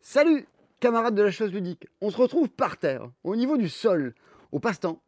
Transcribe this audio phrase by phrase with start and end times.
[0.00, 0.46] Salut,
[0.80, 1.88] camarades de la chose ludique.
[2.00, 4.14] On se retrouve par terre, au niveau du sol,
[4.52, 5.00] au passe-temps.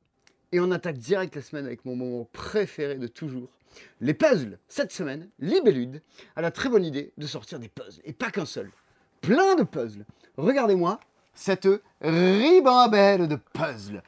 [0.52, 3.48] Et on attaque direct la semaine avec mon moment préféré de toujours.
[4.00, 4.58] Les puzzles.
[4.68, 6.02] Cette semaine, Libellude
[6.34, 8.00] a la très bonne idée de sortir des puzzles.
[8.04, 8.70] Et pas qu'un seul.
[9.20, 10.06] Plein de puzzles.
[10.36, 11.00] Regardez-moi
[11.34, 11.68] cette
[12.00, 14.02] ribambelle de puzzles.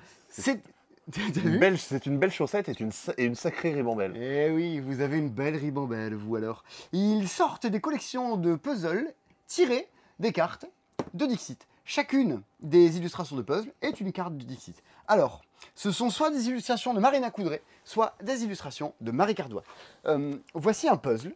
[1.79, 4.15] C'est une belle chaussette et une, sa- et une sacrée ribambelle.
[4.17, 6.65] Eh oui, vous avez une belle ribambelle, vous alors.
[6.93, 9.13] Ils sortent des collections de puzzles
[9.47, 9.89] tirées
[10.19, 10.67] des cartes
[11.15, 11.67] de Dixit.
[11.85, 14.77] Chacune des illustrations de puzzles est une carte de Dixit.
[15.07, 15.43] Alors,
[15.75, 19.65] ce sont soit des illustrations de Marina Coudray, soit des illustrations de Marie Cardois.
[20.07, 21.33] Euh, voici un puzzle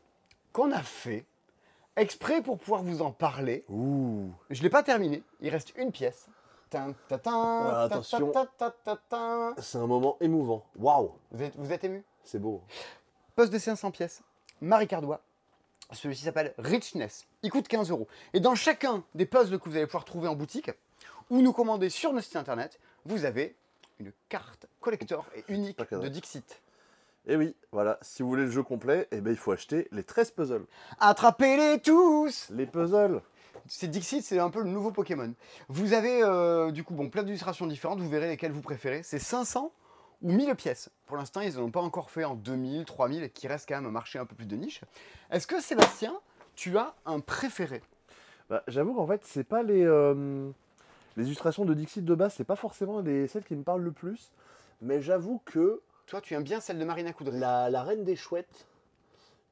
[0.52, 1.24] qu'on a fait
[1.96, 3.64] exprès pour pouvoir vous en parler.
[3.70, 4.30] Ouh.
[4.50, 6.26] Je ne l'ai pas terminé, il reste une pièce.
[7.62, 8.32] Voilà, attention.
[9.58, 10.64] C'est un moment émouvant.
[10.76, 11.12] Waouh.
[11.30, 12.62] Vous êtes, vous êtes ému C'est beau.
[13.34, 14.22] Poste de 500 pièces,
[14.60, 15.20] Marie Cardois.
[15.92, 17.26] Celui-ci s'appelle Richness.
[17.42, 18.08] Il coûte 15 euros.
[18.32, 20.70] Et dans chacun des puzzles que vous allez pouvoir trouver en boutique
[21.30, 23.54] ou nous commander sur notre site internet, vous avez
[23.98, 26.62] une carte collector et unique de Dixit.
[27.26, 27.98] Et oui, voilà.
[28.02, 30.66] Si vous voulez le jeu complet, eh ben, il faut acheter les 13 puzzles.
[30.98, 33.22] Attrapez-les tous Les puzzles.
[33.68, 35.32] C'est Dixit, c'est un peu le nouveau Pokémon.
[35.68, 39.02] Vous avez euh, du coup bon, plein d'illustrations différentes, vous verrez lesquelles vous préférez.
[39.02, 39.72] C'est 500
[40.22, 40.90] ou 1000 pièces.
[41.06, 43.86] Pour l'instant, ils n'en ont pas encore fait en 2000, 3000, qui reste quand même
[43.86, 44.80] un marché un peu plus de niche.
[45.30, 46.14] Est-ce que Sébastien,
[46.54, 47.82] tu as un préféré?
[48.50, 50.50] Bah, J'avoue qu'en fait, c'est pas les, euh,
[51.16, 53.92] les illustrations de Dixit de base, c'est pas forcément les, celles qui me parlent le
[53.92, 54.32] plus.
[54.80, 57.38] Mais j'avoue que Toi, tu aimes bien celle de Marina Coudray.
[57.38, 58.66] la, la reine des chouettes,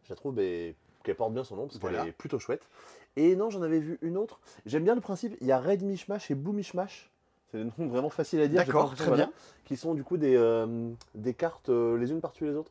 [0.05, 2.01] je la trouve qu'elle porte bien son nom parce Voilà.
[2.01, 2.69] qu'elle est plutôt chouette.
[3.17, 4.41] Et non, j'en avais vu une autre.
[4.67, 5.37] J'aime bien le principe.
[5.41, 7.11] Il y a Red Mishmash et Blue Mishmash.
[7.51, 8.65] C'est des noms vraiment faciles à dire.
[8.65, 9.33] D'accord, très voilà, bien.
[9.65, 12.71] Qui sont du coup des, euh, des cartes euh, les unes par-dessus les autres.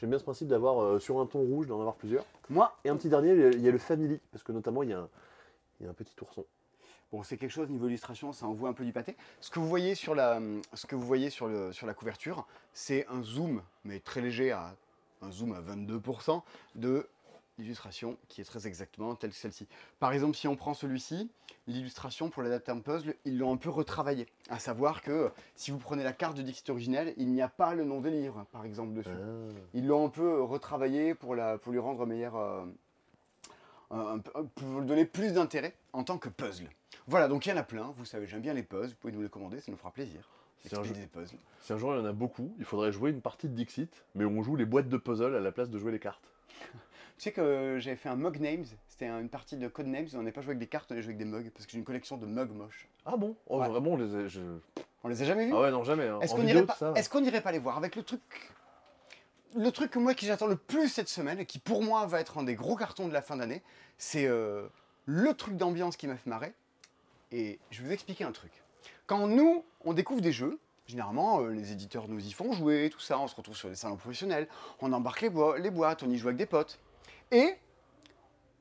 [0.00, 2.24] J'aime bien ce principe d'avoir euh, sur un ton rouge, d'en avoir plusieurs.
[2.48, 4.20] Moi, Et un petit dernier, il y a- il y a le Family.
[4.32, 5.08] Parce que notamment, il y a un,
[5.80, 6.44] il y a un petit ourson.
[7.12, 9.16] bon, c'est quelque chose niveau illustration, ça envoie un peu du pâté.
[9.40, 10.40] Ce que vous voyez sur la,
[10.72, 14.50] ce que vous voyez sur le, sur la couverture, c'est un zoom, mais très léger,
[14.50, 14.74] à
[15.22, 16.42] un zoom à 22%
[16.74, 17.06] de
[17.58, 19.66] l'illustration qui est très exactement telle que celle-ci.
[20.00, 21.30] Par exemple, si on prend celui-ci,
[21.66, 24.26] l'illustration pour l'adapter en puzzle, ils l'ont un peu retravaillé.
[24.48, 27.74] À savoir que si vous prenez la carte de Dixit originelle, il n'y a pas
[27.74, 29.10] le nom des livres, par exemple, dessus.
[29.72, 32.36] Ils l'ont un peu retravaillé pour, la, pour lui rendre meilleur.
[32.36, 32.64] euh,
[34.54, 36.68] pour lui donner plus d'intérêt en tant que puzzle.
[37.06, 37.92] Voilà, donc il y en a plein.
[37.96, 38.88] Vous savez, j'aime bien les puzzles.
[38.90, 40.28] Vous pouvez nous les commander, ça nous fera plaisir.
[40.62, 40.94] C'est un jeu.
[40.94, 41.36] des puzzles.
[41.60, 44.04] Si un jour il y en a beaucoup, il faudrait jouer une partie de Dixit,
[44.14, 46.24] mais on joue les boîtes de puzzle à la place de jouer les cartes.
[47.16, 48.64] Tu sais que j'avais fait un mug names.
[48.88, 50.06] C'était un- une partie de code names.
[50.14, 51.72] On n'est pas joué avec des cartes, on a joué avec des mugs parce que
[51.72, 52.88] j'ai une collection de mugs moches.
[53.06, 53.36] Ah bon?
[53.48, 53.68] Oh, Ouais.
[53.68, 54.40] Vraiment, on les a- je-
[55.04, 55.52] On les a jamais vus?
[55.54, 56.08] Ah ouais, non, jamais.
[56.08, 56.18] hein.
[56.22, 58.02] Est-ce En qu'on vidéo, irait pas, ça, est-ce qu'on irait pas les voir avec le
[58.02, 58.20] truc
[59.56, 62.18] le truc que moi qui j'attends le plus cette semaine et qui pour moi va
[62.20, 63.62] être un des gros cartons de la fin d'année,
[63.98, 64.66] c'est euh,
[65.06, 66.52] le truc d'ambiance qui m'a fait marrer.
[67.30, 68.50] Et je vais vous expliquer un truc.
[69.06, 70.58] Quand nous on découvre des jeux,
[70.88, 73.76] généralement euh, les éditeurs nous y font jouer, tout ça, on se retrouve sur les
[73.76, 74.48] salons professionnels,
[74.80, 76.80] on embarque les, boi- les boîtes, on y joue avec des potes,
[77.34, 77.56] et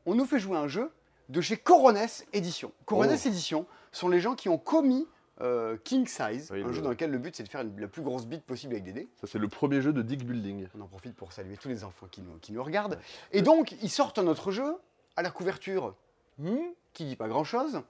[0.06, 0.91] on nous fait jouer un jeu
[1.29, 2.72] de chez Coronès Édition.
[2.85, 3.29] Coronès Oh.
[3.29, 5.07] Édition sont les gens qui ont commis
[5.41, 7.88] euh, King Size, Oui, un jeu dans lequel le but c'est de faire une- la
[7.88, 9.09] plus grosse bite possible avec des dés.
[9.19, 10.67] Ça, c'est le premier jeu de Dick Building.
[10.78, 13.00] On en profite pour saluer tous les enfants qui nous, qui nous regardent.
[13.31, 14.75] Et donc, ils sortent un autre jeu
[15.16, 15.95] à la couverture
[16.38, 16.56] hmm,
[16.94, 17.81] qui dit pas grand chose.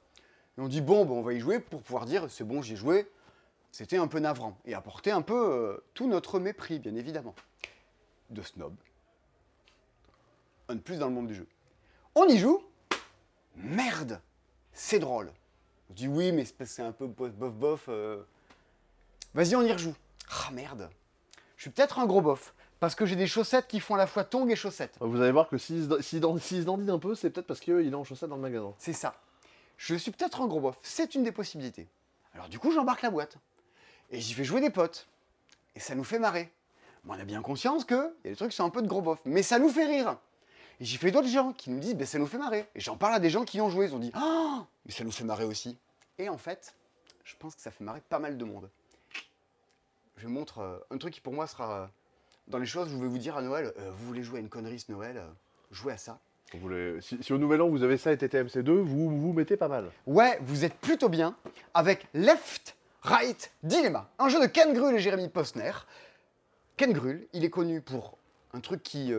[0.57, 2.75] Et on dit, bon, on va y jouer pour pouvoir dire, c'est bon, j'y ai
[2.77, 3.09] joué.
[3.71, 4.57] C'était un peu navrant.
[4.65, 7.33] Et apporter un peu euh, tout notre mépris, bien évidemment.
[8.29, 8.73] De snob.
[10.69, 11.47] Un de plus dans le monde du jeu.
[12.15, 12.63] On y joue.
[13.55, 14.21] Merde
[14.73, 15.31] C'est drôle.
[15.89, 17.85] On dit, oui, mais c'est c'est un peu bof, bof, bof.
[17.89, 18.23] euh.
[19.33, 19.95] Vas-y, on y rejoue.
[20.29, 20.89] Ah, merde
[21.55, 24.05] je suis peut-être un gros bof, parce que j'ai des chaussettes qui font à la
[24.07, 24.97] fois tongs et chaussettes.
[24.99, 26.19] Vous allez voir que s'il dan- s'il
[26.59, 28.73] se dandine un peu, c'est peut-être parce qu'il est en chaussettes dans le magasin.
[28.79, 29.15] C'est ça.
[29.77, 31.87] Je suis peut-être un gros bof, c'est une des possibilités.
[32.33, 33.37] Alors du coup, j'embarque la boîte.
[34.11, 35.07] Et j'y fais jouer des potes.
[35.75, 36.51] Et ça nous fait marrer.
[37.07, 39.01] On a bien conscience que y a des trucs qui sont un peu de gros
[39.01, 39.19] bof.
[39.23, 40.17] Mais ça nous fait rire.
[40.83, 42.67] Et j'y fais d'autres gens qui nous disent, ben, ça nous fait marrer.
[42.75, 43.85] Et j'en parle à des gens qui ont joué.
[43.85, 45.77] Ils ont dit, ah, mais ça nous fait marrer aussi.
[46.17, 46.75] Et en fait,
[47.23, 48.69] je pense que ça fait marrer pas mal de monde.
[50.17, 51.85] Je montre euh, un truc qui pour moi sera euh,
[52.49, 54.49] dans les choses je vais vous dire à Noël, euh, vous voulez jouer à une
[54.49, 55.23] connerie ce Noël,
[55.71, 56.19] jouez à ça.
[56.53, 59.55] Vous voulez- si, si au nouvel an vous avez ça et TTMC2, vous vous mettez
[59.55, 59.89] pas mal.
[60.05, 61.33] Ouais, vous êtes plutôt bien
[61.73, 65.71] avec Left Right Dilemma, un jeu de Ken Grull et Jérémy Posner.
[66.75, 68.17] Ken Grull, il est connu pour
[68.53, 69.13] un truc qui,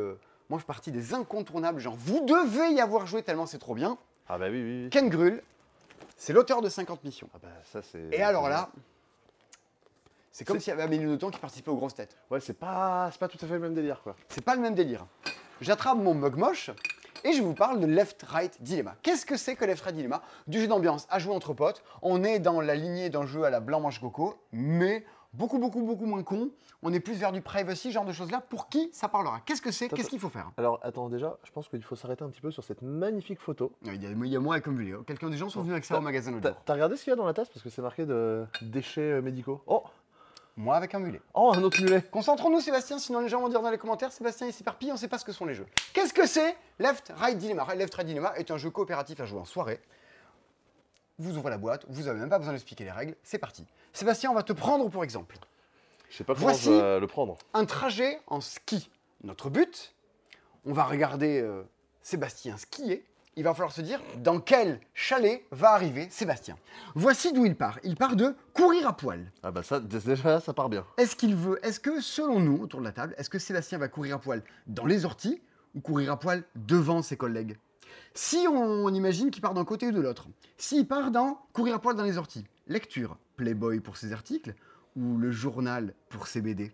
[0.50, 1.80] moi, fait partie des incontournables.
[1.80, 3.98] Genre, vous devez y avoir joué tellement c'est trop bien.
[4.28, 4.90] Ah bah oui, oui, oui.
[4.90, 5.42] Ken Grull,
[6.16, 7.28] c'est l'auteur de 50 missions.
[7.34, 8.08] Ah bah ça c'est...
[8.12, 8.70] Et alors là,
[10.32, 12.16] c'est comme s'il y avait Amélie Nothomb qui participait aux grosses têtes.
[12.30, 14.16] Ouais, c'est pas, c'est pas tout à fait le même délire quoi.
[14.28, 15.06] C'est pas le même délire.
[15.60, 16.70] J'attrape mon mug moche
[17.22, 18.96] et je vous parle de Left-Right Dilemma.
[19.02, 20.22] Qu'est-ce que c'est que Left-Right Dilemma?
[20.46, 21.82] Du jeu d'ambiance à jouer entre potes.
[22.02, 25.04] On est dans la lignée d'un jeu à la blanc-manche-coco, mais
[25.36, 26.50] beaucoup, beaucoup, beaucoup moins con.
[26.82, 28.40] On est plus vers du privacy, genre de choses-là.
[28.40, 29.40] Pour qui ça parlera?
[29.46, 29.88] Qu'est-ce que c'est?
[29.88, 30.50] Qu'est-ce qu'il faut faire?
[30.56, 33.72] Alors, attends, déjà, je pense qu'il faut s'arrêter un petit peu sur cette magnifique photo.
[33.82, 35.02] il y, a, il y a moi et comme vidéo.
[35.06, 36.56] Quelqu'un des gens sont venus avec ça au magasin l'autre jour.
[36.64, 37.48] t'as regardé ce qu'il y a dans la tasse?
[37.48, 39.62] Parce que c'est marqué de déchets euh, médicaux.
[39.66, 39.82] Oh
[40.56, 41.20] Moi avec un mulet.
[41.32, 44.46] Oh, un autre mulet Concentrons-nous, Sébastien, sinon les gens vont dire dans les commentaires Sébastien,
[44.46, 45.66] il s'éparpille, on ne sait pas ce que sont les jeux.
[45.94, 46.54] Qu'est-ce que c'est?
[46.78, 49.80] Left Right Dilemma Left Right Dilemma est un jeu coopératif à jouer en soirée.
[51.18, 53.64] Vous ouvrez la boîte, vous n'avez même pas besoin d'expliquer les règles, c'est parti.
[53.92, 55.36] Sébastien, on va te prendre pour exemple.
[56.10, 57.36] Je sais pas comment Voici- je vais le prendre.
[57.54, 58.90] Un trajet en ski.
[59.22, 59.94] Notre but,
[60.66, 61.62] on va regarder euh,
[62.02, 63.04] Sébastien skier.
[63.36, 66.56] Il va falloir se dire dans quel chalet va arriver Sébastien.
[66.94, 67.78] Voici d'où il part.
[67.82, 69.30] Il part de courir à poil.
[69.42, 70.84] Ah bah ça, déjà, ça part bien.
[70.98, 73.88] Est-ce qu'il veut, est-ce que selon nous, autour de la table, est-ce que Sébastien va
[73.88, 75.40] courir à poil dans les orties
[75.74, 77.56] ou courir à poil devant ses collègues?
[78.14, 78.54] Si on,
[78.86, 80.26] on imagine qu'il part d'un côté ou de l'autre,
[80.58, 84.54] s'il part dans courir à poil dans les orties, lecture, Playboy pour ses articles
[84.96, 86.72] ou le journal pour ses BD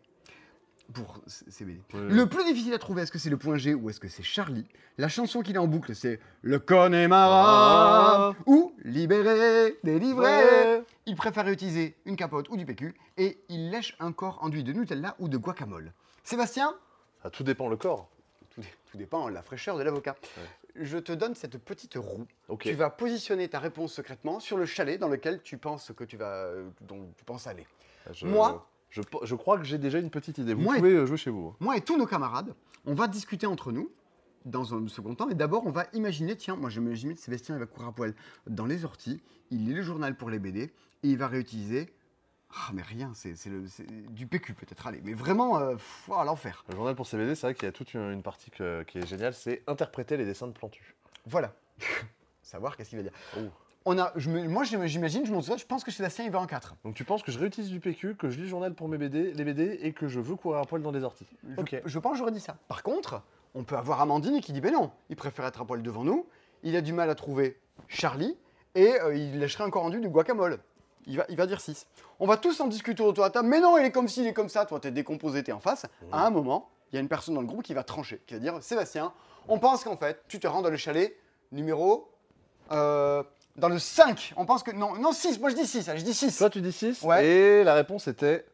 [0.93, 1.81] pour ses BD.
[1.94, 2.00] Ouais.
[2.08, 4.25] Le plus difficile à trouver, est-ce que c'est le point G ou est-ce que c'est
[4.25, 4.67] Charlie?
[4.99, 8.32] La chanson qu'il a en boucle, c'est Le Connemara Ah.
[8.46, 10.25] ou Libéré, délivré.
[10.25, 10.82] Ouais.
[11.06, 14.72] Il préfère utiliser une capote ou du PQ et il lèche un corps enduit de
[14.72, 15.93] Nutella ou de guacamole.
[16.25, 16.75] Sébastien,
[17.22, 18.08] Ça tout dépend le corps.
[18.52, 20.17] tout, dé- tout dépend de la fraîcheur de l'avocat.
[20.76, 22.26] Je te donne cette petite roue.
[22.70, 26.17] Tu vas positionner ta réponse secrètement sur le chalet dans lequel tu penses que tu
[26.17, 26.50] vas,
[26.82, 27.67] dont tu penses aller.
[28.12, 30.55] Je- Moi je, je crois que j'ai déjà une petite idée.
[30.55, 31.55] Vous Moi- pouvez euh, jouer chez vous.
[31.61, 32.55] Moi et tous nos camarades,
[32.87, 33.90] on va discuter entre nous
[34.44, 35.28] dans un second temps.
[35.28, 37.93] Et d'abord, on va imaginer, tiens, moi je m'imagine que Sébastien il va courir à
[37.93, 38.14] poil
[38.46, 39.20] dans les orties,
[39.50, 40.72] il lit le journal pour les BD, et
[41.02, 41.93] il va réutiliser...
[42.52, 43.35] Ah mais rien, c'est
[44.12, 45.00] du PQ peut-être, allez.
[45.05, 46.64] Mais vraiment, euh, pff, oh, l'enfer.
[46.69, 48.99] Le journal pour CBD, c'est vrai qu'il y a toute une, une partie que- qui
[48.99, 50.97] est géniale, c'est interpréter les dessins de Plantu.
[51.26, 51.52] Voilà.
[52.43, 53.12] Savoir qu'est-ce qu'il va dire.
[53.37, 53.41] Oh.
[53.87, 56.41] On a, je me- moi j'imagine, je, m'en souviens, je pense que Sébastien il va
[56.41, 56.75] en 4.
[56.85, 58.99] Donc tu penses que je réutilise du PQ, que je lis le journal pour mes
[58.99, 61.26] BD, les BD et que je veux courir à poil dans les orties.
[61.49, 61.81] Je, Ok.
[61.85, 62.56] je pense que j'aurais dit ça.
[62.69, 63.23] Par contre,
[63.55, 66.26] on peut avoir Amandine qui dit ben non, il préfère être à poil devant nous,
[66.62, 67.58] il a du mal à trouver
[67.88, 68.37] Charlie,
[68.75, 70.58] et euh, il lâcherait encore rendu du guacamole.
[71.06, 71.87] Il va, il va dire 6.
[72.19, 74.20] On va tous en discuter autour de la table, mais non, il est comme ci,
[74.20, 75.87] il est comme ça, toi t'es décomposé, t'es en face.
[76.12, 78.35] À un moment, il y a une personne dans le groupe qui va trancher, qui
[78.35, 79.12] va dire Sébastien,
[79.49, 81.17] on pense qu'en fait, tu te rends dans le chalet
[81.52, 82.11] numéro.
[82.73, 83.23] euh,
[83.56, 84.35] dans le 5.
[84.37, 84.70] On pense que.
[84.70, 86.38] Non, non 6, moi je dis 6, allez, je dis 6.
[86.38, 87.26] Toi tu dis 6 Ouais.
[87.26, 88.46] et la réponse était...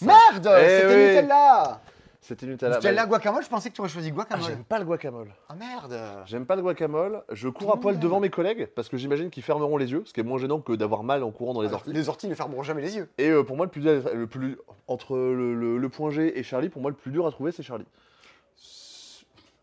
[0.00, 1.14] Merde Eh C'était oui.
[1.16, 1.80] Nutella
[2.20, 2.76] C'était Nutella.
[2.76, 4.46] Nutella Bah, guacamole, je pensais que tu aurais choisi ah, guacamole.
[4.48, 5.32] J'aime pas le guacamole.
[5.48, 5.96] Ah merde
[6.26, 7.22] J'aime pas le guacamole.
[7.30, 10.12] Je cours à poil devant mes collègues parce que j'imagine qu'ils fermeront les yeux, ce
[10.12, 11.92] qui est moins gênant que d'avoir mal en courant dans les Alors, orties.
[11.92, 13.08] Les orties ne fermeront jamais les yeux.
[13.18, 14.58] Et euh, pour moi, le plus, dur- le plus
[14.88, 17.52] entre le, le- le point G et Charlie, pour moi, le plus dur à trouver,
[17.52, 17.86] c'est Charlie.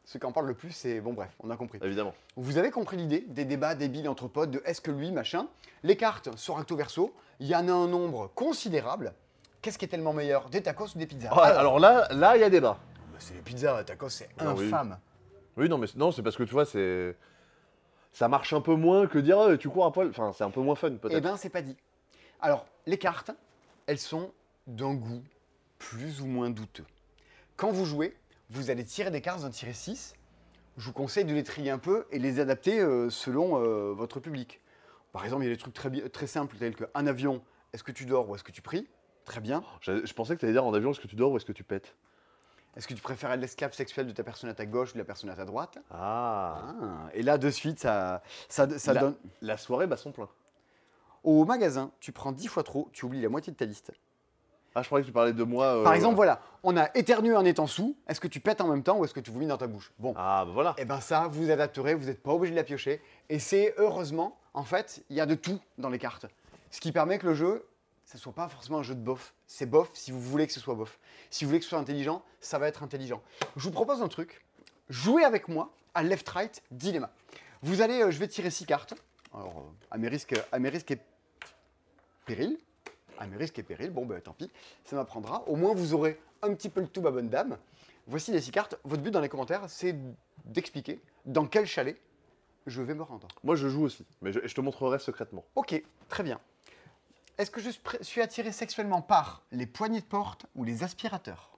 [0.05, 1.01] Ce qui en parle le plus, c'est.
[1.01, 1.79] Bon, bref, on a compris.
[1.81, 2.13] Évidemment.
[2.35, 5.47] Vous avez compris l'idée des débats débiles entre potes de est-ce que lui, machin.
[5.81, 9.13] Les cartes sont recto verso, il y en a un nombre considérable.
[9.63, 10.49] Qu'est-ce qui est tellement meilleur?
[10.49, 11.29] Des tacos ou des pizzas?
[11.31, 12.77] Ah, alors là, là, il y a débat.
[13.13, 14.65] bah, c'est les pizzas, tacos, c'est Ah oui.
[14.67, 14.99] infâme.
[15.55, 17.15] Oui, non, mais c'est- non, c'est parce que tu vois, c'est
[18.11, 20.09] ça marche un peu moins que dire Ah, tu cours à poil.
[20.09, 21.23] Enfin, c'est un peu moins fun Eh peut-être.
[21.23, 21.77] ben, c'est pas dit.
[22.41, 23.31] Alors, les cartes,
[23.87, 24.33] elles sont
[24.67, 25.23] d'un goût
[25.79, 26.85] plus ou moins douteux.
[27.55, 28.17] Quand vous jouez,
[28.49, 30.13] vous allez tirer des cartes, vous en tirez 6.
[30.75, 34.19] Je vous conseille de les trier un peu et les adapter euh, selon euh, votre
[34.19, 34.59] public.
[35.13, 37.83] Par exemple, il y a des trucs très, bi- très simples tels qu'un avion, est-ce
[37.83, 38.89] que tu dors ou est-ce que tu pries?
[39.25, 39.63] Très bien.
[39.81, 41.45] Je, je pensais que tu allais dire en avion est-ce que tu dors ou est-ce
[41.45, 41.95] que tu pètes?
[42.75, 44.99] Est-ce que tu préfères être l'esclave sexuel de ta personne à ta gauche ou de
[44.99, 45.77] la personne à ta droite?
[45.91, 46.73] Ah.
[46.81, 49.15] Ah, Et là, de suite, ça, ça, ça La- donne...
[49.41, 50.27] La soirée bat son plein.
[51.23, 53.91] Au magasin, tu prends 10 fois trop, tu oublies la moitié de ta liste.
[54.75, 55.65] Ah, je croyais que tu parlais de moi.
[55.65, 57.95] euh, Par exemple, voilà, on a éternué en étant sous.
[58.07, 59.93] Est-ce que tu pètes en même temps ou est-ce que tu vomis dans ta bouche?
[59.99, 60.73] Bon, Ah, bah voilà.
[60.79, 62.99] et ben ça, vous adapterez, vous n'êtes pas obligé de la piocher.
[63.29, 66.25] Et c'est heureusement, en fait, il y a de tout dans les cartes.
[66.71, 67.65] Ce qui permet que le jeu,
[68.13, 69.33] ça soit pas forcément un jeu de bof.
[69.47, 70.99] C'est bof si vous voulez que ce soit bof.
[71.31, 73.23] Si vous voulez que ce soit intelligent, ça va être intelligent.
[73.55, 74.45] Je vous propose un truc.
[74.89, 77.11] Jouez avec moi à left-right dilemma.
[77.63, 78.93] Vous allez, euh, je vais tirer six cartes.
[79.33, 80.99] Alors, euh, à mes risques, à mes risques et
[82.27, 82.59] périls.
[83.17, 84.51] À mes risques et périls, bon ben tant pis,
[84.85, 85.43] ça m'apprendra.
[85.47, 87.57] Au moins vous aurez un petit peu le tout, ma bonne dame.
[88.05, 88.75] Voici les six cartes.
[88.83, 89.95] Votre but dans les commentaires, c'est
[90.45, 91.99] d'expliquer dans quel chalet
[92.67, 93.27] je vais me rendre.
[93.43, 95.45] Moi, je joue aussi, mais je, je te montrerai secrètement.
[95.55, 96.39] Ok, très bien.
[97.37, 97.71] Est-ce que je
[98.01, 101.51] suis attiré sexuellement par les poignées de porte ou les aspirateurs?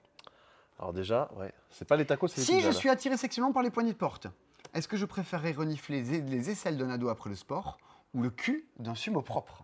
[0.79, 2.73] Alors déjà, ouais, c'est pas les tacos, c'est les Si je là.
[2.73, 4.27] suis attiré sexuellement par les poignées de porte,
[4.73, 7.77] est-ce que je préférerais renifler les, les aisselles d'un ado après le sport
[8.13, 9.63] ou le cul d'un sumo propre?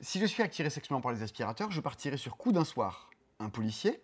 [0.00, 3.10] Si je suis attiré sexuellement par les aspirateurs, je partirai sur coup d'un soir.
[3.38, 4.02] Un policier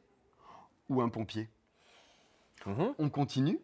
[0.89, 1.49] ou un pompier
[2.67, 2.95] Mhm.
[2.99, 3.61] On continue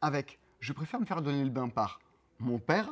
[0.00, 2.00] avec je préfère me faire donner le bain par
[2.38, 2.88] mon père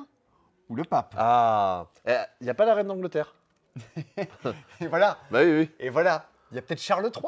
[0.69, 1.15] ou le pape.
[1.19, 3.35] Ah, il n'y a pas la reine d'Angleterre
[4.81, 5.71] Et voilà, Bah oui, oui.
[5.79, 6.27] et voilà.
[6.51, 7.25] Il y a peut-être Charles III.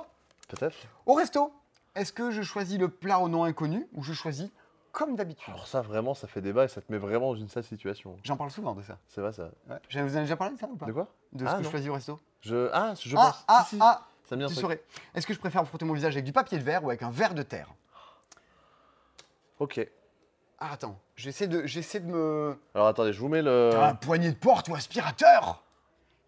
[0.48, 0.76] Peut-être.
[1.06, 1.52] Au resto,
[1.94, 4.50] est-ce que je choisis le plat au nom inconnu ou je choisis
[4.90, 5.52] comme d'habitude?
[5.54, 8.16] Alors ça, vraiment, ça fait débat et ça te met vraiment dans une sale situation.
[8.24, 8.98] J'en parle souvent de ça.
[9.08, 9.50] C'est vrai, ça.
[9.70, 9.76] Ouais.
[9.88, 10.86] Je vous en ai déjà parlé de ça ou pas?
[10.86, 11.08] De quoi?
[11.32, 11.70] De ce Ah, que je non.
[11.70, 12.20] choisis au resto?
[12.42, 12.68] Je...
[12.72, 13.44] Ah, je Ah, pense.
[13.48, 13.82] ah, Si, si.
[13.82, 14.62] ah Ça me dit un Tu truc.
[14.62, 14.82] saurais.
[15.14, 17.02] Est-ce que je préfère me frotter mon visage avec du papier de verre ou avec
[17.02, 17.68] un verre de terre?
[19.58, 19.86] Ok.
[20.58, 22.56] Ah, attends, j'essaie de, j'essaie de me.
[22.74, 23.70] Alors attendez, je vous mets le...
[23.76, 25.62] Un poignet de porte ou aspirateur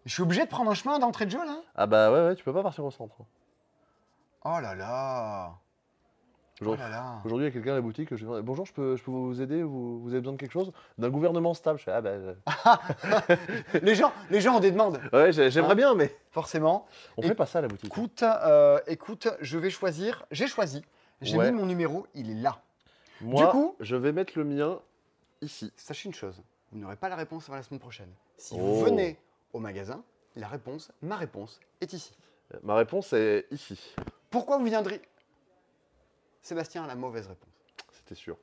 [0.05, 1.57] Je suis obligé de prendre un chemin d'entrée de jeu là?
[1.75, 3.15] Ah bah ouais, ouais, tu peux pas partir au centre.
[4.43, 5.53] Oh là là
[6.61, 8.41] Oh Aujourd'hui, là là aujourd'hui, il y a quelqu'un à la boutique, je lui demande,
[8.43, 10.71] bonjour, je peux, je peux vous aider vous, vous avez besoin de quelque chose?
[10.97, 11.79] D'un gouvernement stable.
[11.79, 12.11] Je fais, ah bah...
[12.11, 12.33] euh,
[13.81, 16.15] les, gens, les gens ont des demandes, Ouais, j'ai- j'aimerais Hein bien, mais...
[16.31, 16.85] forcément.
[17.17, 17.87] On Et- fait pas ça à la boutique.
[17.87, 20.25] Écoute, euh, écoute, je vais choisir.
[20.31, 20.81] J'ai choisi.
[21.19, 21.51] J'ai Ouais.
[21.51, 22.61] mis mon numéro, il est là.
[23.19, 24.79] Moi, coup- je vais mettre le mien
[25.41, 25.73] ici.
[25.75, 28.09] Sachez une chose, vous n'aurez pas la réponse avant la semaine prochaine.
[28.37, 28.59] Si Oh.
[28.59, 29.19] vous venez
[29.55, 30.03] au magasin,
[30.35, 32.11] la réponse, ma réponse, est ici.
[32.53, 33.79] Euh, Ma réponse est ici.
[34.29, 35.01] Pourquoi vous viendrez?
[36.41, 37.49] Sébastien a la mauvaise réponse.
[37.93, 38.37] C'était sûr.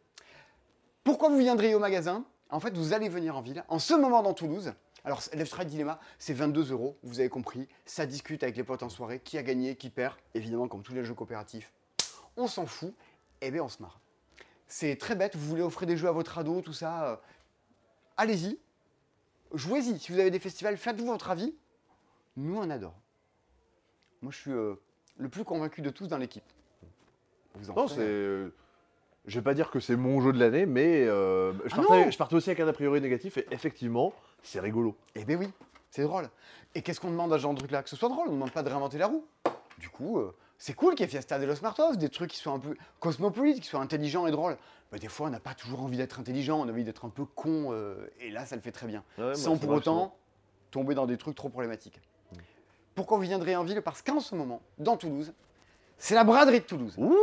[1.04, 2.24] Pourquoi vous viendriez au magasin?
[2.48, 3.62] En fait, vous allez venir en ville.
[3.68, 4.72] En ce moment dans Toulouse,
[5.04, 7.68] alors Stride Dilemma, c'est 22 euros, vous avez compris.
[7.84, 10.14] Ça discute avec les potes en soirée, qui a gagné, qui perd?
[10.34, 11.70] Évidemment, comme tous les jeux coopératifs,
[12.38, 12.94] on s'en fout.
[13.42, 14.00] Eh bien, on se marre.
[14.66, 17.08] C'est très bête, vous voulez offrir des jeux à votre ado, tout ça.
[17.08, 17.16] euh,
[18.16, 18.58] Allez-y,
[19.54, 19.98] jouez-y.
[19.98, 21.54] Si vous avez des festivals, faites-vous votre avis.
[22.36, 22.94] Nous, on adore.
[24.22, 24.74] Moi, je suis euh,
[25.18, 26.44] le plus convaincu de tous dans l'équipe.
[27.54, 27.96] Vous en Non, c'est...
[28.00, 28.50] euh,
[29.26, 32.04] Je vais pas dire que c'est mon jeu de l'année, mais euh, je, Ah partais,
[32.06, 34.96] non je partais aussi avec un a priori négatif, et effectivement, c'est rigolo.
[35.14, 35.48] Eh ben oui,
[35.90, 36.28] c'est drôle.
[36.74, 37.82] Et qu'est-ce qu'on demande à ce genre de truc-là?
[37.82, 39.24] Que ce soit drôle, on ne demande pas de réinventer la roue.
[39.78, 42.38] Du coup, euh, c'est cool qu'il y ait Fiesta de los Martos, des trucs qui
[42.38, 44.56] soient un peu cosmopolites, qui soient intelligents et drôles.
[44.92, 47.08] Mais des fois, on n'a pas toujours envie d'être intelligent, on a envie d'être un
[47.08, 49.02] peu con, euh, et là, ça le fait très bien.
[49.18, 50.14] Ouais, Sans pour autant
[50.70, 52.00] tomber dans des trucs trop problématiques.
[52.94, 53.82] Pourquoi vous viendrez en ville?
[53.82, 55.32] Parce qu'en ce moment, dans Toulouse,
[55.98, 56.94] c'est la braderie de Toulouse.
[56.96, 57.16] Ouh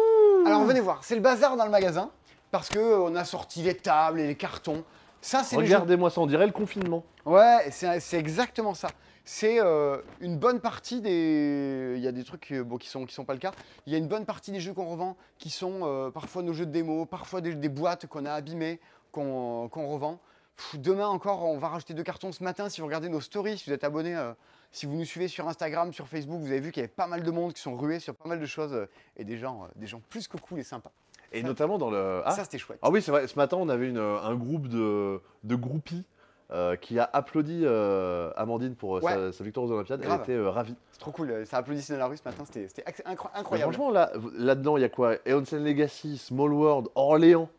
[0.46, 2.12] Alors venez voir, c'est le bazar dans le magasin,
[2.52, 4.84] parce qu'on a sorti les tables et les cartons.
[5.22, 7.06] Ça, c'est Regardez-moi ça, on dirait le confinement.
[7.26, 8.90] Ouais, c'est exactement ça.
[9.32, 11.94] C'est euh, une bonne partie des.
[11.96, 13.52] Il y a des trucs euh, bon, qui sont qui sont pas le cas.
[13.86, 16.52] Il y a une bonne partie des jeux qu'on revend qui sont euh, parfois nos
[16.52, 18.80] jeux de démo, parfois des, des boîtes qu'on a abîmées,
[19.12, 20.20] qu'on revend.
[20.58, 22.70] Pff, demain encore, on va rajouter deux cartons ce matin.
[22.70, 24.34] Si vous regardez nos stories, si vous êtes abonné, euh,
[24.72, 27.06] si vous nous suivez sur Instagram, sur Facebook, vous avez vu qu'il y avait pas
[27.06, 29.86] mal de monde qui sont rués sur pas mal de choses et des gens, des
[29.86, 30.92] gens plus que cool et sympas.
[31.32, 32.24] Et Ça- notamment dans le...
[32.26, 32.80] Ah, Ça, c'était chouette.
[32.82, 36.04] Ah oui, c'est vrai, ce matin, on avait une, un groupe de, de groupies
[36.52, 39.32] euh, qui a applaudi euh, Amandine pour euh, sa, Ouais.
[39.32, 40.02] sa victoire aux Olympiades.
[40.02, 40.24] Grave.
[40.28, 40.76] Elle était ravie.
[40.92, 41.46] C'est trop cool.
[41.46, 42.44] Ça applaudissait dans la rue ce matin.
[42.52, 43.72] C'était Mais incroyable.
[43.72, 45.16] franchement, là, là-dedans, il y a quoi?
[45.28, 47.50] Eonsen Legacy, Small World, Orléans.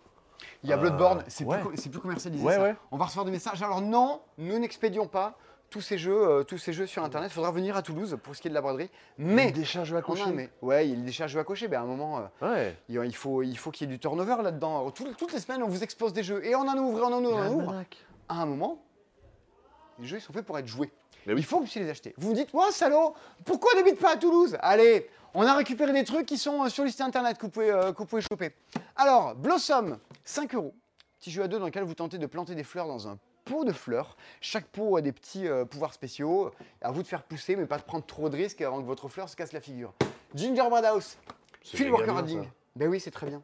[0.64, 1.58] Il y a Bloodborne, c'est ouais.
[1.58, 2.44] plus, commercialisé.
[2.44, 2.74] Ouais, ça.
[2.90, 3.62] On va recevoir des messages.
[3.62, 5.36] Alors non, nous n'expédions pas
[5.68, 7.30] tous ces jeux, tous ces jeux sur Internet.
[7.30, 8.90] Il faudra venir à Toulouse pour ce qui est de la braderie.
[9.18, 10.32] Mais des charges à a cocher.
[10.34, 10.50] mais.
[10.62, 11.68] Ouais, il y a des charges à cocher.
[11.68, 12.28] Ben, à un moment,
[12.88, 14.90] il il faut, il faut qu'il y ait du turnover là-dedans.
[14.90, 17.36] Toutes les semaines, on vous expose des jeux et on en ouvre, on en ouvre,
[17.36, 17.84] on en ouvre.
[18.30, 18.80] À un moment,
[19.98, 20.92] les jeux ils sont faits pour être joués.
[21.26, 21.34] Oui.
[21.36, 22.14] Il faut que vous puissiez les acheter.
[22.16, 23.12] Vous vous dites, moi, salaud,
[23.44, 24.56] pourquoi on n'habite pas à Toulouse?
[24.60, 27.50] Allez, on a récupéré des trucs qui sont euh, sur le site internet que vous
[27.50, 28.54] pouvez, euh, que vous pouvez choper.
[28.94, 30.72] Alors, Blossom, 5 euros.
[31.18, 33.64] Petit jeu à deux dans lequel vous tentez de planter des fleurs dans un pot
[33.64, 34.16] de fleurs.
[34.40, 36.52] Chaque pot a des petits euh, pouvoirs spéciaux.
[36.82, 39.08] À vous de faire pousser, mais pas de prendre trop de risques avant que votre
[39.08, 39.92] fleur se casse la figure.
[40.36, 41.18] Gingerbread House,
[41.64, 42.22] Phil Walker ça.
[42.76, 43.42] Ben oui, c'est très bien.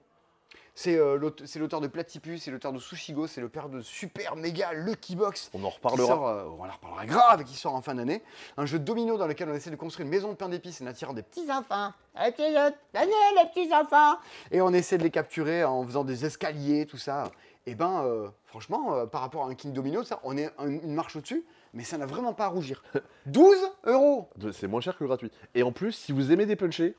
[0.79, 4.75] C'est euh, c'est l'auteur de Platypus, c'est l'auteur de Sushigo, c'est l'auteur de Super Méga
[4.75, 5.51] Lucky Box.
[5.55, 6.07] On en reparlera.
[6.07, 8.23] sort, euh, on en reparlera grave, qui sort en fin d'année.
[8.59, 10.83] Un jeu de domino dans lequel on essaie de construire une maison de pain d'épices
[10.83, 11.93] en attirant des petits enfants.
[12.15, 13.11] Petits venez,
[13.43, 14.19] les petits enfants
[14.51, 17.31] Et on essaie de les capturer en faisant des escaliers, tout ça.
[17.65, 20.93] Et ben, euh, franchement, par rapport à un King Domino, ça, on est un- une
[20.95, 22.85] marche au-dessus, mais ça n'a vraiment pas à rougir.
[23.25, 25.33] 12 euros C'est moins cher que le gratuit.
[25.55, 26.95] Et en plus, si vous aimez des punchés,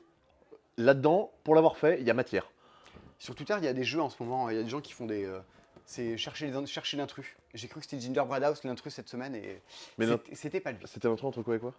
[0.76, 2.50] là-dedans, pour l'avoir fait, il y a matière.
[3.18, 4.80] Sur Twitter, il y a des jeux en ce moment, il y a des gens
[4.80, 5.24] qui font des.
[5.24, 5.40] euh,
[5.84, 7.26] c'est chercher les- chercher l'intrus.
[7.54, 9.62] J'ai cru que c'était Gingerbread House l'intrus cette semaine et
[9.96, 10.18] Mais non.
[10.24, 10.80] c'était- c'était pas lui.
[10.86, 11.74] C'était un truc entre quoi et quoi?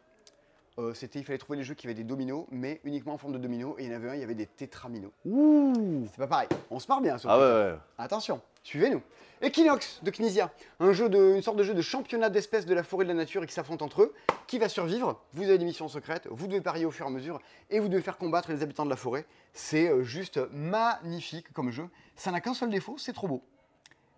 [0.80, 3.34] Euh, c'était il fallait trouver les jeux qui avaient des dominos, mais uniquement en forme
[3.34, 3.76] de dominos.
[3.78, 5.12] Et il y en avait un, il y avait des tétraminos.
[5.26, 6.48] Ouh C'est pas pareil.
[6.72, 7.18] On se marre bien.
[7.18, 7.78] sur Ah ouais, ouais.
[7.98, 9.02] Attention, suivez-nous.
[9.42, 12.84] Equinox de Knizia, un jeu de, une sorte de jeu de championnat d'espèces de la
[12.84, 14.14] forêt et de la nature et qui s'affrontent entre eux.
[14.48, 17.12] Qui va survivre Vous avez des missions secrètes, vous devez parier au fur et à
[17.12, 19.26] mesure et vous devez faire combattre les habitants de la forêt.
[19.54, 21.88] C'est euh, juste magnifique comme jeu.
[22.16, 23.44] Ça n'a qu'un seul défaut, c'est trop beau.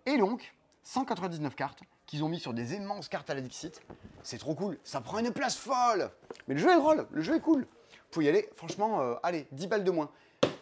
[0.06, 3.80] Et donc, 199 cartes qu'ils ont mis sur des immenses cartes à la Dixit.
[4.22, 6.10] C'est trop cool, ça prend une place folle.
[6.46, 7.62] Mais le jeu est drôle, le jeu est cool.
[7.62, 10.10] Vous pouvez y aller, franchement, euh, allez, 10 balles de moins.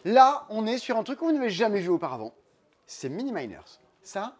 [0.05, 2.33] Là, on est sur un truc que vous n'avez jamais vu auparavant.
[2.87, 3.81] c'est Mini Miners.
[4.01, 4.37] Ça,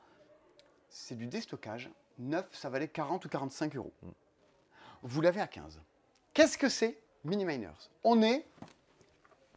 [0.88, 1.89] c'est du déstockage.
[2.18, 3.91] Neuf, ça valait 40 ou 45 euros.
[5.03, 5.82] Vous l'avez à 15.
[6.34, 7.89] Qu'est-ce que c'est Mini Miners?
[8.06, 8.46] On est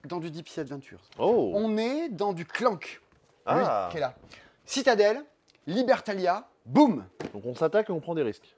[0.06, 1.02] dans du DP Adventures.
[1.20, 3.00] Oh On est dans du Clank.
[3.46, 3.86] Ah.
[3.86, 4.16] Lui, qui est là.
[4.66, 5.24] Citadel,
[5.68, 8.54] Libertalia, boum Donc on s'attaque et on prend des risques.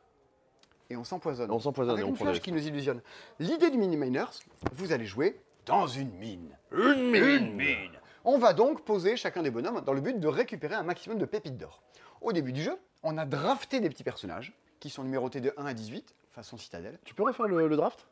[0.91, 1.51] Et on s'empoisonne.
[1.51, 2.45] On s'empoisonne Avec et on une prend des flèche risques.
[2.45, 3.01] qui nous illusionne.
[3.41, 4.27] L'idée du Mini Miners,
[4.73, 6.57] vous allez jouer dans une mine.
[6.71, 7.91] Une mine.
[8.25, 11.25] On va donc poser chacun des bonhommes dans le but de récupérer un maximum de
[11.27, 11.83] pépites d'or.
[12.21, 15.67] Au début du jeu, on a drafté des petits personnages qui sont numérotés de 1
[15.67, 16.99] à 18, façon citadelle.
[17.05, 18.07] Tu peux refaire le, le draft?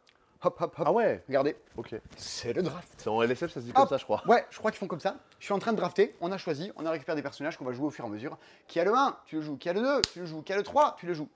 [0.45, 0.85] Hop, hop, hop.
[0.87, 1.95] Ah ouais Regardez, Ok.
[2.17, 2.93] c'est le draft.
[2.99, 4.23] C'est en LSF, ça se dit comme ça, je crois.
[4.27, 5.17] Ouais, je crois qu'ils font comme ça.
[5.39, 7.65] Je suis en train de drafter, on a choisi, on a récupéré des personnages qu'on
[7.65, 8.37] va jouer au fur et à mesure.
[8.69, 9.57] Qui a le 1, tu le joues.
[9.57, 10.43] Qui a le 2, tu le joues.
[10.43, 11.29] Qui a le 3, tu le joues.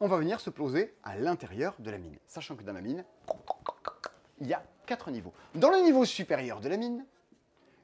[0.00, 2.16] On va venir se poser à l'intérieur de la mine.
[2.26, 3.04] Sachant que dans la mine,
[4.40, 5.32] il y a 4 niveaux.
[5.54, 7.04] Dans le niveau supérieur de la mine,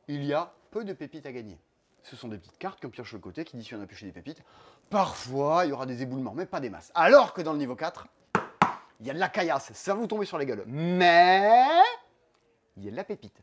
[0.08, 1.58] il y a peu de pépites à gagner.
[2.02, 3.86] Ce sont des petites cartes qu'on pioche sur le côté qui disent si on a
[3.86, 4.42] pioché des pépites.
[4.88, 6.90] Parfois, il y aura des éboulements, mais pas des masses.
[6.94, 8.06] Alors que dans le niveau 4,
[9.00, 10.64] il y a de la caillasse, ça va vous tomber sur la gueule.
[10.66, 11.50] Mais
[12.76, 13.36] il y a de la pépite.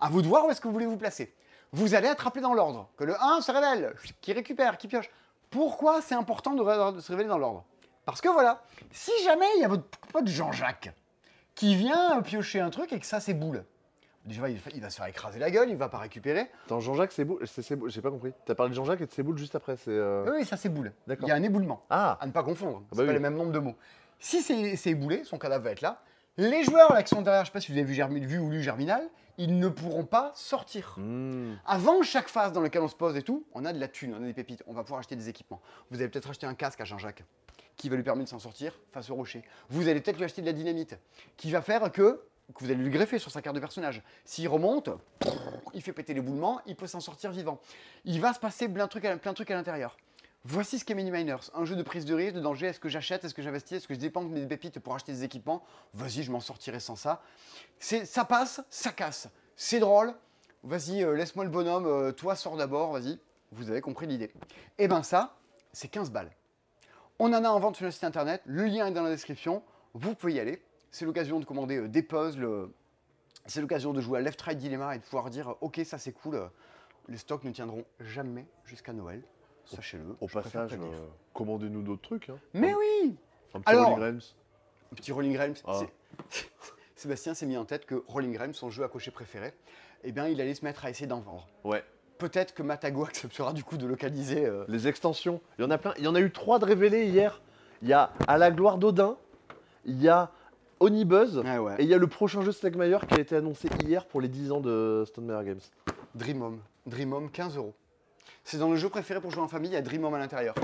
[0.00, 1.34] À vous de voir où est-ce que vous voulez vous placer.
[1.72, 2.88] Vous allez appelé dans l'ordre.
[2.96, 5.10] Que le 1 se révèle, qui récupère, qui pioche.
[5.50, 7.64] Pourquoi c'est important de, se révéler dans l'ordre?
[8.04, 10.92] Parce que voilà, si jamais il y a votre pote Jean-Jacques
[11.54, 13.64] qui vient piocher un truc et que ça c'est boule,
[14.24, 16.50] déjà il, il va se faire écraser la gueule, il va pas récupérer.
[16.66, 17.40] Attends, Jean-Jacques, c'est beau-
[17.86, 18.32] J'ai pas compris.
[18.44, 19.76] T'as parlé de Jean-Jacques et de Séboul juste après.
[19.76, 19.90] C'est.
[19.90, 20.92] euh, Oui, ça c'est boule.
[21.06, 21.26] D'accord.
[21.28, 21.84] Il y a un éboulement.
[21.88, 23.14] Ah À ne pas confondre, c'est bah pas oui.
[23.14, 23.76] les mêmes nombres de mots.
[24.24, 26.00] Si c'est éboulé, son cadavre va être là.
[26.38, 28.38] Les joueurs là qui sont derrière, je sais pas si vous avez vu, Germi- vu
[28.38, 30.94] ou lu Germinal, ils ne pourront pas sortir.
[30.96, 31.56] Hmm.
[31.66, 34.14] Avant chaque phase dans laquelle on se pose et tout, on a de la thune,
[34.18, 35.60] on a des pépites, on va pouvoir acheter des équipements.
[35.90, 37.22] Vous allez peut-être acheter un casque à Jean-Jacques
[37.76, 39.42] qui va lui permettre de s'en sortir face au rocher.
[39.68, 40.96] Vous allez peut-être lui acheter de la dynamite
[41.36, 42.22] qui va faire que,
[42.54, 44.02] que vous allez lui greffer sur sa carte de personnage.
[44.24, 44.88] S'il remonte,
[45.74, 47.60] il fait péter l'éboulement, il peut s'en sortir vivant.
[48.06, 49.98] Il va se passer plein de trucs à, plein de trucs à l'intérieur.
[50.46, 52.66] Voici ce qu'est Mini Miners, un jeu de prise de risque, de danger.
[52.66, 55.24] Est-ce que j'achète, est-ce que j'investis, est-ce que je dépense mes pépites pour acheter des
[55.24, 55.64] équipements?
[55.94, 57.22] Vas-y, je m'en sortirai sans ça.
[57.78, 59.28] Ça passe, ça casse.
[59.56, 60.12] C'est drôle.
[60.62, 61.86] Vas-y, euh, laisse-moi le bonhomme.
[61.86, 62.92] euh, toi, sors d'abord.
[62.92, 63.18] Vas-y.
[63.52, 64.32] Vous avez compris l'idée.
[64.76, 65.34] Et ben ça,
[65.72, 66.30] c'est 15 balles.
[67.18, 68.42] On en a en vente sur le site internet.
[68.44, 69.62] Le lien est dans la description.
[69.94, 70.62] Vous pouvez y aller.
[70.90, 72.68] C'est l'occasion de commander euh, des puzzles.
[73.46, 76.12] C'est l'occasion de jouer à Left Right Dilemma et de pouvoir dire Ok, ça c'est
[76.12, 76.50] cool.
[77.08, 79.22] Les stocks ne tiendront jamais jusqu'à Noël.
[79.66, 80.04] Sachez-le.
[80.20, 82.28] Au passage, euh, commandez-nous d'autres trucs.
[82.30, 82.38] Hein.
[82.52, 83.16] Mais oui
[83.54, 84.20] Un petit Alors- Rolling Realms.
[84.92, 85.38] Un petit Rolling.
[85.66, 85.80] Ah.
[86.30, 86.50] c'est-
[86.96, 89.52] Sébastien s'est mis en tête que Rolling Realms, son jeu à cocher préféré,
[90.04, 91.46] eh bien, il allait se mettre à essayer d'en vendre.
[91.64, 91.82] Ouais.
[92.18, 94.46] Peut-être que Matago acceptera du coup de localiser.
[94.46, 95.40] euh, Les extensions.
[95.58, 95.92] Il y en a plein.
[95.98, 97.40] Il y en a eu trois de révélés hier.
[97.82, 99.16] Il y a À la gloire d'Odin.
[99.84, 100.30] Il y a
[100.80, 101.38] Onibuzz.
[101.38, 101.74] Ouais, ouais.
[101.78, 104.28] Et il y a le prochain jeu Stegmaier qui a été annoncé hier pour les
[104.28, 105.60] 10 ans de Stone Meyer Games.
[106.14, 106.60] Dream Home.
[106.86, 107.74] Dream Home, 15 euros.
[108.44, 110.18] C'est dans le jeu préféré pour jouer en famille, il y a Dream Home à
[110.18, 110.54] l'intérieur.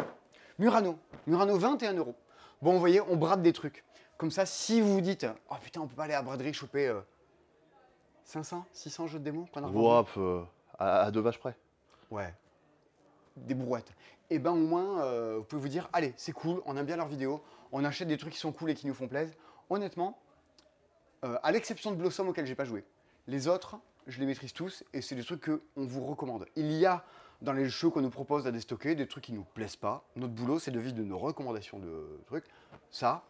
[0.59, 0.99] Murano.
[1.27, 2.15] Murano, 21 euros.
[2.63, 3.85] Bon, vous voyez, on brade des trucs.
[4.19, 6.89] Comme ça, si vous vous dites, oh putain, on peut pas aller à braderie choper
[6.89, 7.01] euh,
[8.25, 10.43] 500, 600 jeux de démo qu'on a Wouah, euh,
[10.79, 11.57] à, à deux vaches près.
[12.11, 12.35] Ouais.
[13.37, 13.93] Des brouettes.
[14.31, 16.97] Et ben au moins, euh, vous pouvez vous dire, allez, c'est cool, on aime bien
[16.97, 17.43] leurs vidéos,
[17.73, 19.35] on achète des trucs qui sont cool et qui nous font plaisir.
[19.71, 20.19] Honnêtement,
[21.25, 22.85] euh, à l'exception de Blossom auquel j'ai pas joué,
[23.27, 26.47] les autres, je les maîtrise tous et c'est des trucs que on vous recommande.
[26.55, 27.05] Il y a
[27.43, 30.05] dans les jeux qu'on nous propose à déstocker des trucs qui nous plaisent pas.
[30.17, 32.45] Notre boulot, c'est de vivre de nos recommandations de trucs.
[32.91, 33.25] Ça,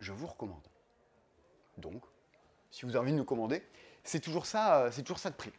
[0.00, 0.66] je vous recommande.
[1.78, 2.02] Donc,
[2.70, 3.62] si vous avez envie de nous commander,
[4.04, 5.52] c'est toujours ça, euh, c'est toujours ça de prix.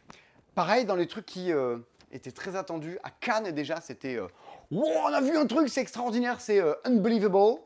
[0.54, 1.78] Pareil dans les trucs qui euh,
[2.12, 4.28] étaient très attendus à Cannes déjà, c'était euh,
[4.70, 7.60] Wow, on a vu un truc, c'est extraordinaire, c'est unbelievable.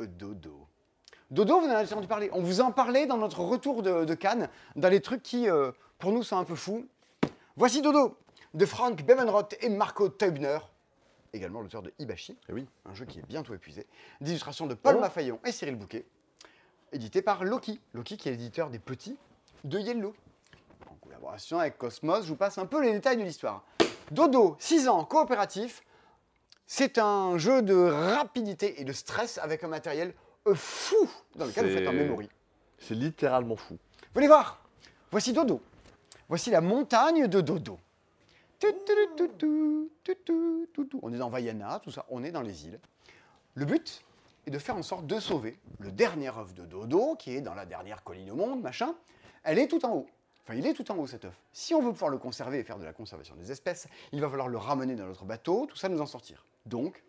[0.00, 0.66] Dodo.
[1.30, 2.28] Dodo, vous en avez entendu parler.
[2.32, 5.46] On vous en parlait dans notre retour de, Cannes, dans les trucs qui,
[5.98, 6.88] pour nous, sont un peu fous.
[7.56, 8.16] Voici Dodo,
[8.54, 10.58] de Frank Bevenroth et Marco Teubner,
[11.32, 12.66] également l'auteur de Hibashi, Eh oui.
[12.84, 13.86] un jeu qui est bientôt épuisé,
[14.20, 15.00] d'illustration de Paul Oh.
[15.00, 16.04] Mafaillon et Cyril Bouquet,
[16.92, 17.80] édité par Loki.
[17.94, 19.16] Loki qui est l'éditeur des petits
[19.64, 20.14] de Yellow.
[20.90, 23.64] En collaboration avec Cosmos, je vous passe un peu les détails de l'histoire.
[24.10, 25.82] Dodo, 6 ans, coopératif.
[26.66, 30.14] C'est un jeu de rapidité et de stress avec un matériel
[30.54, 32.28] fou dans lequel vous faites un memory.
[32.78, 33.76] C'est littéralement fou.
[34.14, 34.62] Venez voir,
[35.10, 35.60] voici Dodo.
[36.28, 37.78] Voici la montagne de Dodo.
[41.02, 42.78] On est dans Vaiana, tout ça, on est dans les îles.
[43.54, 44.04] Le but
[44.46, 47.54] est de faire en sorte de sauver le dernier œuf de Dodo, qui est dans
[47.54, 48.94] la dernière colline au monde, machin.
[49.42, 50.06] Elle est tout en haut.
[50.42, 51.34] Enfin, il est tout en haut cet œuf.
[51.52, 54.28] Si on veut pouvoir le conserver et faire de la conservation des espèces, il va
[54.28, 56.44] falloir le ramener dans notre bateau, tout ça nous en sortir.
[56.66, 57.02] Donc,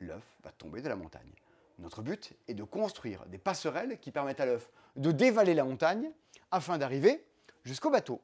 [0.00, 1.32] l'œuf va tomber de la montagne.
[1.78, 6.10] Notre but est de construire des passerelles qui permettent à l'œuf de dévaler la montagne
[6.50, 7.24] afin d'arriver
[7.64, 8.20] jusqu'au bateau.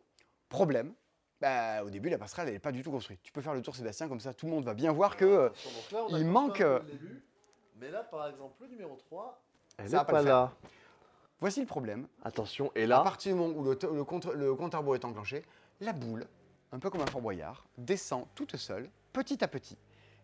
[0.49, 0.93] Problème,
[1.41, 3.21] Bah, au début, la passerelle, elle n'est pas du tout construite.
[3.23, 5.25] Tu peux faire le tour, Sébastien, comme ça, tout le monde va bien voir que
[5.25, 7.23] euh, Attention, donc là, on a il manque, un peu euh, début,
[7.79, 9.43] Mais là, par exemple, le numéro 3,
[9.79, 10.53] elle Ça va est pas là.
[11.41, 12.07] voici le problème.
[12.25, 14.95] Attention, et À là, partir du moment où le, le compte, le compte à rebours
[14.95, 15.45] est enclenché,
[15.81, 16.25] la boule,
[16.73, 19.77] un peu comme un Fort Boyard, descend toute seule, petit à petit.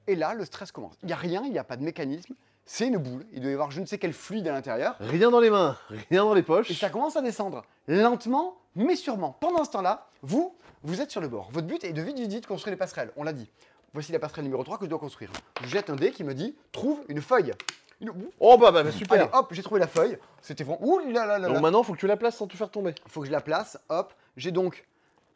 [0.07, 0.97] Et là, le stress commence.
[1.03, 2.35] Il n'y a rien, il n'y a pas de mécanisme.
[2.65, 3.27] C'est une boule.
[3.33, 4.97] Il doit y avoir je ne sais quel fluide à l'intérieur.
[5.01, 5.77] rien dans les mains,
[6.11, 6.71] rien dans les poches.
[6.71, 9.37] Et ça commence à descendre, lentement, mais sûrement.
[9.41, 11.49] Pendant ce temps-là, vous, vous êtes sur le bord.
[11.53, 13.13] Votre but est de vite, vite, vite construire les passerelles.
[13.17, 13.51] On l'a dit.
[13.95, 15.31] Voici la passerelle numéro 3 que je dois construire.
[15.63, 17.53] Je jette un dé qui me dit trouve une feuille.
[18.01, 19.21] Une- Ouh, Oh bah, bah, bah, super.
[19.21, 20.19] Allez, hop, j'ai trouvé la feuille.
[20.41, 20.81] C'était vraiment.
[20.83, 21.61] Ouh là là là Donc là.
[21.61, 22.95] maintenant, faut que tu la places sans te faire tomber.
[23.05, 23.79] Il faut que je la place.
[23.91, 24.87] Hop, j'ai donc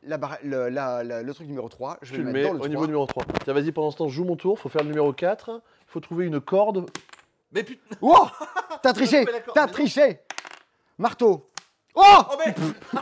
[0.03, 1.99] la barre- le, la- la- le truc numéro 3.
[2.03, 2.69] Je vais Tu le le mettre mets dans le au 3.
[2.71, 3.25] niveau numéro 3.
[3.45, 4.59] Tiens, vas-y, pendant ce temps, je joue mon tour.
[4.59, 5.51] Faut faire le numéro 4.
[5.51, 6.87] Il faut trouver une corde.
[7.53, 8.27] Mais putain Oh
[8.83, 10.21] T'as triché T'as triché
[10.99, 11.47] Marteau
[11.97, 12.55] Oh Oh, mais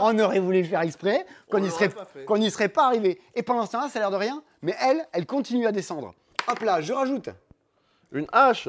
[0.00, 2.04] On aurait voulu le faire exprès, qu'on On n'y serait, pas
[2.50, 3.20] serait arrivé.
[3.34, 6.14] Et pendant ce temps-là, ça a l'air de rien, mais elle, elle continue à descendre.
[6.48, 7.28] Hop là, je rajoute.
[8.12, 8.68] Une hache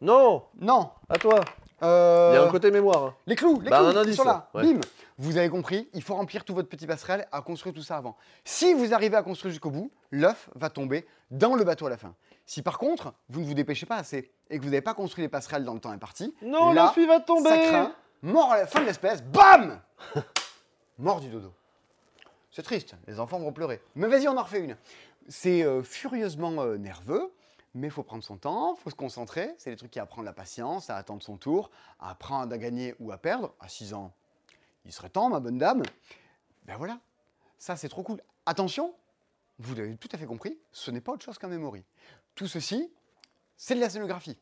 [0.00, 0.90] Non Non.
[1.08, 1.40] À toi
[1.82, 3.04] Euh, Il y a un côté mémoire.
[3.04, 3.14] hein.
[3.26, 4.48] Les clous, les Bah, clous, un ils indice, sont là.
[4.54, 4.62] ouais.
[4.72, 4.80] Bim
[5.18, 8.16] Vous avez compris, il faut remplir tout votre petit passerelle à construire tout ça avant.
[8.44, 11.98] Si vous arrivez à construire jusqu'au bout, l'œuf va tomber dans le bateau à la
[11.98, 12.14] fin.
[12.46, 15.22] Si par contre, vous ne vous dépêchez pas assez et que vous n'avez pas construit
[15.22, 17.92] les passerelles dans le temps imparti, Non, là, la fille va tomber ça craint,
[18.26, 19.80] mort à la fin de l'espèce, bam
[20.98, 21.52] Mort du dodo.
[22.50, 23.82] C'est triste, les enfants vont pleurer.
[23.94, 24.76] Mais vas-y, on en refait une.
[25.28, 27.32] C'est euh, furieusement euh, nerveux,
[27.74, 29.54] mais il faut prendre son temps, faut se concentrer.
[29.58, 32.94] C'est des trucs qui apprennent la patience, à attendre son tour, à apprendre à gagner
[32.98, 33.54] ou à perdre.
[33.60, 34.12] À 6 ans,
[34.86, 35.82] il serait temps, ma bonne dame.
[36.64, 36.98] Ben voilà,
[37.58, 38.22] ça c'est trop cool.
[38.46, 38.94] Attention,
[39.58, 41.84] vous l'avez tout à fait compris, ce n'est pas autre chose qu'un memory.
[42.34, 42.90] Tout ceci,
[43.56, 44.38] c'est de la scénographie.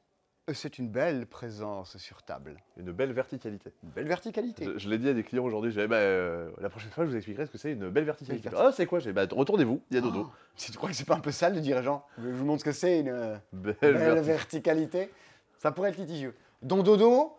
[0.50, 2.56] Euh, C'est une belle présence sur table.
[2.76, 3.72] Une belle verticalité.
[3.82, 4.64] Une belle verticalité.
[4.66, 7.10] Je, je l'ai dit à des clients aujourd'hui, j'ai bah, euh, la prochaine fois, je
[7.10, 8.50] vous expliquerai ce que c'est une belle verticalité.
[8.56, 9.00] Ah, c'est quoi?
[9.12, 10.26] Bah, retournez-vous, il y a dodo.
[10.28, 12.60] Oh, tu crois que c'est pas un peu sale de dire, genre, je vous montre
[12.60, 15.10] ce que c'est une euh, Belle, belle verti- verticalité
[15.58, 16.34] Ça pourrait être litigieux.
[16.62, 17.36] Dans Dodo,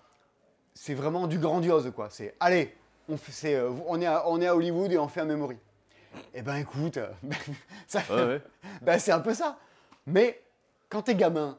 [0.73, 2.09] c'est vraiment du grandiose, quoi.
[2.09, 2.75] C'est, allez,
[3.09, 5.57] on, fait, c'est, on, est à, on est à Hollywood et on fait un memory.
[6.33, 6.97] Eh ben écoute,
[7.87, 8.41] ça, Ouais, ouais.
[8.81, 9.57] ben, c'est un peu ça.
[10.07, 10.41] Mais
[10.89, 11.57] quand t'es gamin,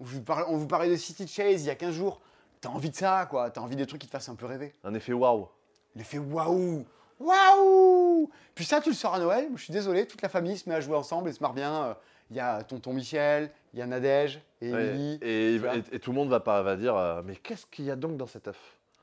[0.00, 2.20] on vous parle- on vous parlait de City Chase il y a 15 jours,
[2.60, 3.50] t'as envie de ça, quoi.
[3.50, 4.74] T'as envie de trucs qui te fassent un peu rêver.
[4.84, 5.48] Un effet waouh.
[5.94, 6.84] L'effet waouh
[7.20, 10.68] Waouh Puis ça, tu le sors à Noël, je suis désolé, toute la famille se
[10.68, 11.96] met à jouer ensemble et se marre bien.
[12.30, 15.18] Il y a tonton Michel, il y a Nadège et Ouais, Émilie.
[15.92, 18.16] Et, tout le monde va, pas, va dire, euh, mais qu'est-ce qu'il y a donc
[18.16, 18.58] dans cet œuf?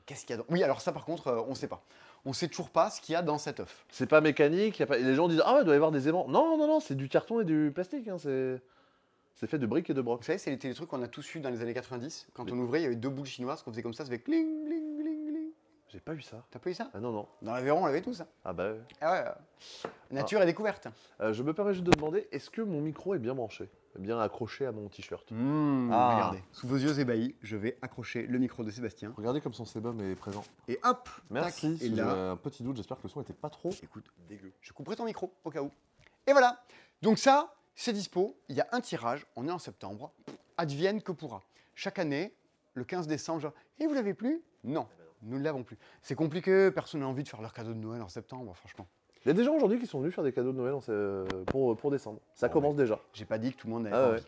[0.06, 0.46] Qu'est-ce qu'il y a dans...
[0.48, 1.82] Oui, alors ça, par contre, euh, on sait pas.
[2.24, 3.84] On sait toujours pas ce qu'il y a dans cet œuf.
[3.90, 4.98] C'est pas mécanique, y a pas...
[4.98, 6.26] et les gens disent, ah, ouais, il doit y avoir des aimants.
[6.26, 8.08] Non, non, non, c'est du carton et du plastique.
[8.08, 8.60] hein, c'est...
[9.38, 10.20] c'est fait de briques et de brocs.
[10.20, 12.28] Vous savez, c'était les trucs qu'on a tous eu dans les années 90.
[12.34, 12.52] Quand Oui.
[12.54, 14.64] on ouvrait, il y avait deux boules chinoises qu'on faisait comme ça, ça faisait cling,
[14.66, 15.50] cling, cling, cling.
[15.88, 16.44] J'ai pas eu ça.
[16.50, 17.26] T'as pas eu ça Ah non, non.
[17.40, 18.20] Dans l'Aveyron, on l'avait tous.
[18.20, 18.26] hein.
[18.44, 18.72] Ah bah.
[18.72, 18.80] ouais.
[19.00, 19.90] Ah ouais.
[20.10, 20.88] Nature et découverte.
[21.20, 24.20] Euh, je me permets juste de demander, est-ce que mon micro est bien branché Bien
[24.20, 25.30] accroché à mon t-shirt?
[25.32, 26.14] Mmh, Ah.
[26.14, 29.12] Regardez, sous vos yeux ébahis, je vais accrocher le micro de Sébastien.
[29.16, 30.44] Regardez comme son sébum est présent.
[30.68, 31.70] Et hop Merci.
[31.72, 34.04] tac, si Et là, un petit doute, j'espère que le son était pas trop écoute,
[34.28, 34.52] dégueu.
[34.60, 35.70] Je couperai ton micro au cas où.
[36.26, 36.62] Et voilà.
[37.02, 38.36] Donc ça, c'est dispo.
[38.48, 39.24] Il y a un tirage.
[39.36, 40.12] On est en septembre.
[40.56, 41.42] Advienne que pourra.
[41.76, 42.34] Chaque année,
[42.74, 44.42] le 15 décembre, genre, et vous l'avez plus?
[44.64, 44.88] Non,
[45.22, 45.78] nous ne l'avons plus.
[46.02, 46.72] C'est compliqué.
[46.72, 48.88] Personne n'a envie de faire leur cadeau de Noël en septembre, franchement.
[49.24, 51.44] Il y a des gens aujourd'hui qui sont venus faire des cadeaux de Noël en
[51.44, 52.20] pour, pour décembre.
[52.34, 52.98] Ça Oh, commence déjà.
[53.12, 54.22] J'ai pas dit que tout le monde avait Ah ouais.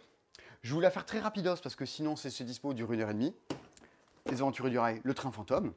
[0.62, 3.10] Je voulais la faire très rapidos parce que sinon, c'est c'est dispo dure une heure
[3.10, 3.34] et demie.
[4.26, 5.72] Les aventuriers du rail, le train fantôme.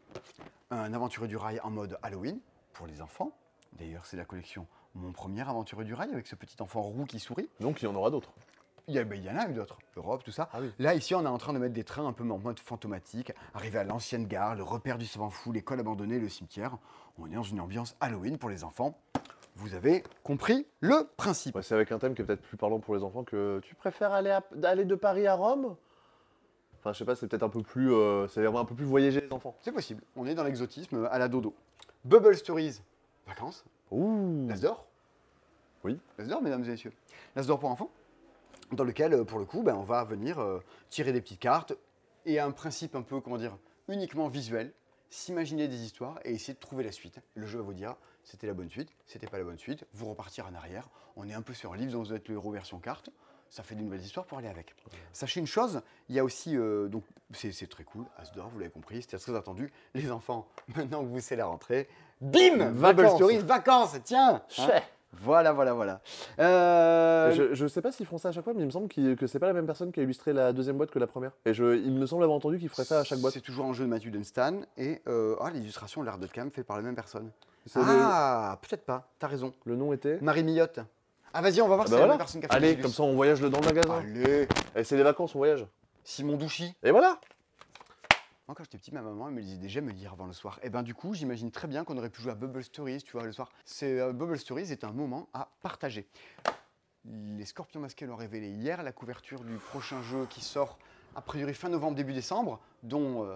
[0.69, 2.39] Un aventurier du rail en mode Halloween
[2.73, 3.31] pour les enfants.
[3.79, 7.19] D'ailleurs, c'est la collection Mon premier aventurier du rail avec ce petit enfant roux qui
[7.19, 7.49] sourit.
[7.59, 8.31] Donc il y en aura d'autres.
[8.87, 10.49] Il y, a- ben, il y en a eu d'autres, Europe, tout ça.
[10.51, 10.69] Ah oui.
[10.77, 13.31] Là, ici, on est en train de mettre des trains un peu en mode fantomatique,
[13.53, 16.77] arriver à l'ancienne gare, le repère du savant fou, l'école abandonnée, le cimetière.
[17.17, 18.99] On est dans une ambiance Halloween pour les enfants.
[19.55, 21.55] Vous avez compris le principe.
[21.55, 23.73] Ouais, c'est avec un thème qui est peut-être plus parlant pour les enfants que tu
[23.73, 25.77] préfères aller, à- aller de Paris à Rome?
[26.79, 29.21] Enfin, je sais pas, c'est peut-être un peu plus, euh, c'est un peu plus voyager
[29.21, 29.55] les enfants.
[29.61, 30.03] C'est possible.
[30.17, 31.53] On est dans l'exotisme à la dodo.
[32.03, 32.81] Bubble Stories,
[33.25, 34.47] vacances, Ouh.
[34.47, 34.87] l'As d'or?
[35.83, 35.99] Oui.
[36.17, 36.93] L'As d'or, mesdames et messieurs.
[37.35, 37.91] L'As d'or pour enfants,
[38.71, 41.73] dans lequel, euh, pour le coup, ben, on va venir euh, tirer des petites cartes
[42.25, 43.55] et un principe un peu, comment dire,
[43.87, 44.73] uniquement visuel,
[45.09, 47.19] s'imaginer des histoires et essayer de trouver la suite.
[47.35, 50.09] Le jeu va vous dire, c'était la bonne suite, c'était pas la bonne suite, vous
[50.09, 50.89] repartir en arrière.
[51.15, 53.11] On est un peu sur un livre dont vous êtes le héros version carte.
[53.53, 54.73] Ça fait de nouvelles histoires pour aller avec.
[55.11, 58.57] Sachez une chose, il y a aussi, euh, donc c'est très cool, As d'or, vous
[58.57, 59.71] l'avez compris, c'était très attendu.
[59.93, 61.87] Les enfants, maintenant que vous c'est la rentrée,
[62.19, 63.15] bim Bubble Vacances.
[63.15, 64.81] Stories, vacances, tiens hein Chais.
[65.21, 66.01] Voilà, voilà, voilà.
[66.39, 68.87] Euh, Je, je sais pas s'ils font ça à chaque fois, mais il me semble
[68.87, 71.05] qu'il- que c'est pas la même personne qui a illustré la deuxième boîte que la
[71.05, 71.33] première.
[71.45, 73.33] Et je, il me semble avoir entendu qu'il ferait ça à chaque boîte.
[73.33, 76.63] C'est toujours un jeu de Mathieu Dunstan et euh, ah, l'illustration, l'art de cam fait
[76.63, 77.29] par la même personne.
[77.75, 79.53] Le- Ah, peut-être pas, t'as raison.
[79.65, 80.79] le, nom était Marie Millotte.
[81.33, 82.13] Ah, vas-y, on va voir Ah si bah la voilà.
[82.13, 83.97] même personne qui a fait Allez, le comme ça on voyage dans le magasin.
[83.99, 85.65] Allez, Et c'est les vacances, on voyage.
[86.03, 86.75] Simon Douchy.
[86.83, 87.19] Et voilà
[88.47, 90.59] Moi, quand j'étais petit, ma maman elle me disait déjà me lire avant le soir.
[90.63, 93.13] Et ben du coup, j'imagine très bien qu'on aurait pu jouer à Bubble Stories, tu
[93.13, 93.49] vois, le soir.
[93.65, 96.07] C'est euh, Bubble Stories est un moment à partager.
[97.05, 100.77] Les Scorpions masqués l'ont révélé hier, la couverture du prochain jeu qui sort
[101.15, 103.35] a priori fin novembre, début décembre, dont euh,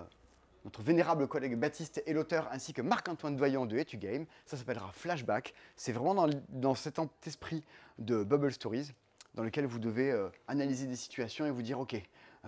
[0.65, 4.25] notre vénérable collègue Baptiste est l'auteur, ainsi que Marc-Antoine Doyon de Etu Game.
[4.45, 5.53] Ça s'appellera Flashback.
[5.75, 7.63] C'est vraiment dans, cet esprit
[7.99, 8.91] de Bubble Stories,
[9.35, 11.99] dans lequel vous devez euh, analyser des situations et vous dire, ok, euh,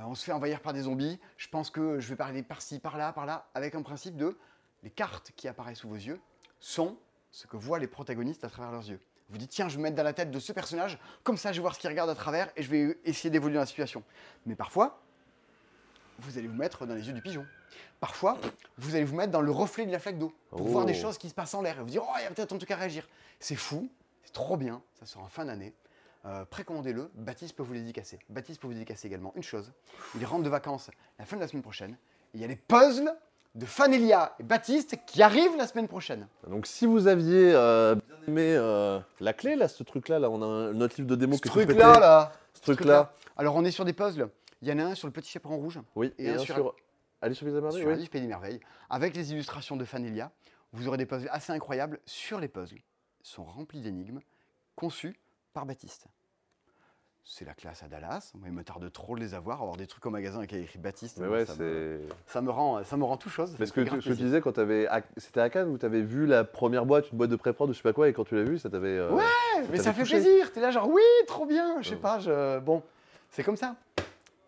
[0.05, 3.13] on se fait envahir par des zombies, je pense que je vais parler par-ci, par-là,
[3.13, 4.37] par-là, avec un principe de
[4.83, 6.19] les cartes qui apparaissent sous vos yeux
[6.59, 6.97] sont
[7.31, 8.99] ce que voient les protagonistes à travers leurs yeux.
[9.29, 11.51] Vous dites, tiens, je vais me mettre dans la tête de ce personnage, comme ça
[11.51, 13.65] je vais voir ce qu'il regarde à travers et je vais essayer d'évoluer dans la
[13.67, 14.03] situation.
[14.45, 15.01] Mais parfois,
[16.17, 17.45] vous allez vous mettre dans les yeux du pigeon.
[17.99, 18.37] Parfois,
[18.77, 20.69] vous allez vous mettre dans le reflet de la flaque d'eau pour Oh.
[20.69, 22.29] voir des choses qui se passent en l'air et vous dire, oh, il y a
[22.31, 23.07] peut-être un truc à réagir.
[23.39, 23.89] C'est fou,
[24.23, 25.73] c'est trop bien, ça sort en fin d'année.
[26.25, 28.19] Euh, précommandez-le, Baptiste peut vous les dédicacer.
[28.29, 29.71] Baptiste peut vous dédicacer également une chose,
[30.17, 31.95] il rentre de vacances la fin de la semaine prochaine, et
[32.35, 33.13] il y a les puzzles
[33.55, 36.27] de Fanelia et Baptiste qui arrivent la semaine prochaine.
[36.47, 40.41] Donc si vous aviez euh, bien aimé euh, la clé, là, ce truc-là, là, on
[40.41, 41.99] a un- notre livre de démo Ce que truc-là, prêtais.
[42.01, 43.13] là Ce truc-là.
[43.37, 44.29] Alors on est sur des puzzles,
[44.61, 46.37] il y en a un sur le petit chaperon rouge, Oui, Et et, un un
[46.39, 46.75] sur- sur...
[47.21, 47.93] Alice sur les merveilles, sur oui.
[47.93, 50.31] Alice Pays des Merveilles, avec les illustrations de Fanelia.
[50.71, 52.75] Vous aurez des puzzles assez incroyables sur les puzzles.
[53.21, 54.19] Ils sont remplis d'énigmes,
[54.75, 55.15] conçus
[55.53, 56.07] par Baptiste.
[57.25, 58.31] C'est la classe à Dallas.
[58.35, 59.61] Moi, il me tarde trop de les avoir.
[59.61, 62.31] Avoir des trucs au magasin avec écrit Baptiste, Mais ouais, ça, me, c'est...
[62.31, 63.55] ça me rend, ça me rend tout chose.
[63.59, 64.25] Mais ce que, tu, ce que tu plaisir.
[64.25, 64.87] disais quand t'avais...
[64.87, 67.73] à- C'était à Cannes où t'avais vu la première boîte, une boîte de pré-prod ou
[67.73, 68.97] je sais pas quoi, et quand tu l'as vu, ça t'avait...
[68.97, 70.15] euh, Ouais, ça mais ça fait touché.
[70.21, 70.51] plaisir.
[70.53, 71.81] T'es là, genre, oui, trop bien.
[71.81, 72.57] Je sais pas, je...
[72.59, 72.81] bon,
[73.29, 73.75] c'est comme ça.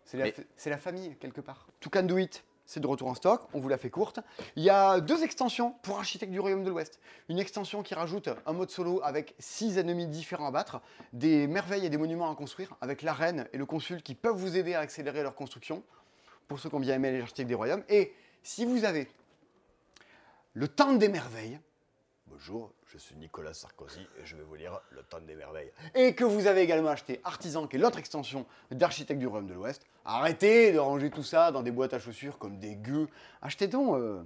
[0.05, 1.67] C'est la, Mais- c'est la famille, quelque part.
[1.81, 3.41] To Can Do It, c'est de retour en stock.
[3.53, 4.21] On vous l'a fait courte.
[4.55, 7.01] Il y a deux extensions pour Architecte du Royaume de l'Ouest.
[7.27, 10.79] Une extension qui rajoute un mode solo avec six ennemis différents à battre,
[11.12, 14.38] des merveilles et des monuments à construire, avec la reine et le consul qui peuvent
[14.38, 15.84] vous aider à accélérer leur construction,
[16.47, 17.84] pour ceux qui ont bien aimé les Architectes des Royaumes.
[17.89, 19.10] Et si vous avez
[20.53, 21.60] le temps des merveilles,
[22.27, 25.71] Bonjour, je suis Nicolas Sarkozy et je vais vous lire Le Temps des Merveilles.
[25.95, 29.54] Et que vous avez également acheté Artisan, qui est l'autre extension d'Architecte du Royaume de
[29.54, 29.86] l'Ouest.
[30.04, 33.08] Arrêtez de ranger tout ça dans des boîtes à chaussures comme des gueux.
[33.41, 34.21] Achetez donc euh,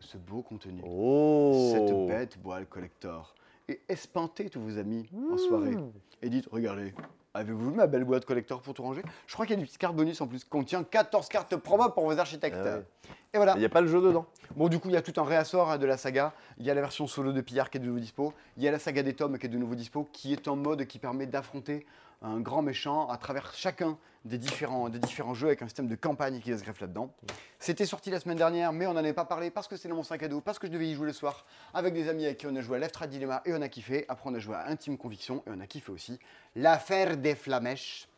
[0.00, 3.34] ce beau contenu, Oh cette bête boîte collector.
[3.68, 5.76] Et espantez tous vos amis en soirée.
[6.20, 6.92] Et dites, regardez,
[7.34, 9.02] avez-vous vu ma belle boîte collector pour tout ranger?
[9.26, 11.56] Je crois qu'il y a des petites cartes bonus en plus qui contient 14 cartes
[11.56, 12.56] promo pour vos architectes.
[12.58, 12.84] Ah ouais.
[13.32, 13.54] Et voilà.
[13.54, 14.26] Il n'y a pas le jeu dedans?
[14.56, 16.32] Bon, du coup, il y a tout un réassort hein, de la saga.
[16.58, 18.32] Il y a la version solo de Pillard qui est de nouveau dispo.
[18.56, 20.56] Il y a la saga des tomes qui est de nouveau dispo, qui est un
[20.56, 21.86] mode qui permet d'affronter
[22.22, 25.94] un grand méchant à travers chacun des différents, des différents jeux avec un système de
[25.94, 27.12] campagne qui se greffe là-dedans.
[27.58, 29.96] C'était sorti la semaine dernière, mais on n'en avait pas parlé parce que c'était dans
[29.96, 32.26] mon sac à dos, parce que je devais y jouer le soir avec des amis
[32.26, 34.04] avec qui on a joué à Left Dilemma et on a kiffé.
[34.08, 36.18] Après, on a joué à Intime Conviction et on a kiffé aussi
[36.54, 38.08] l'affaire des flamèches.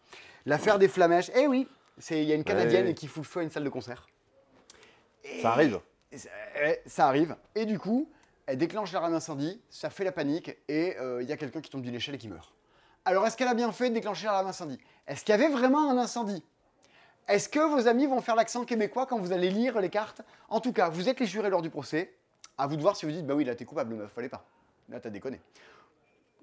[0.44, 2.94] L'affaire des flamèches, eh oui, c'est- il y a une Canadienne Ouais.
[2.94, 4.08] qui fout le feu à une salle de concert.
[5.24, 5.78] Et- Ça arrive.
[6.86, 7.36] ça arrive.
[7.54, 8.08] Et du coup,
[8.46, 11.70] elle déclenche l'alarme incendie, ça fait la panique, et euh, il y a quelqu'un qui
[11.70, 12.52] tombe d'une échelle et qui meurt.
[13.04, 14.78] Alors, est-ce qu'elle a bien fait de déclencher l'alarme incendie?
[15.06, 16.42] Est-ce qu'il y avait vraiment un incendie?
[17.28, 20.22] Est-ce que vos amis vont faire l'accent québécois quand vous allez lire les cartes?
[20.48, 22.14] En tout cas, vous êtes les jurés lors du procès.
[22.58, 24.44] À vous de voir si vous dites, bah oui, là t'es coupable, meuf, fallait pas.
[24.88, 25.40] Là t'as déconné.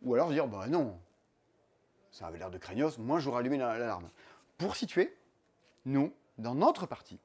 [0.01, 0.97] Ou alors dire, bah non,
[2.11, 4.09] ça avait l'air de craignos, moi j'aurais allumé la- l'alarme.
[4.57, 5.15] Pour situer,
[5.85, 7.19] nous, dans notre partie,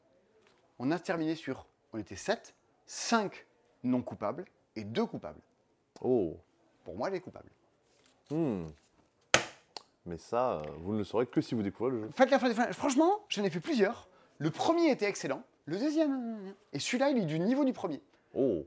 [0.79, 2.55] on a terminé sur, on était 7,
[2.87, 3.47] 5
[3.85, 4.44] non coupables
[4.77, 5.40] et 2 coupables.
[6.03, 6.37] Oh.
[6.85, 7.49] Pour moi, elle est coupable.
[8.31, 8.66] Hmm.
[10.07, 12.11] Mais ça, euh, vous ne le saurez que si vous découvrez le jeu.
[12.14, 12.71] Faites la fin des fins.
[12.73, 14.09] Franchement, j'en ai fait plusieurs.
[14.38, 18.03] Le premier était excellent, le deuxième, et celui-là, il est du niveau du premier.
[18.35, 18.64] Oh.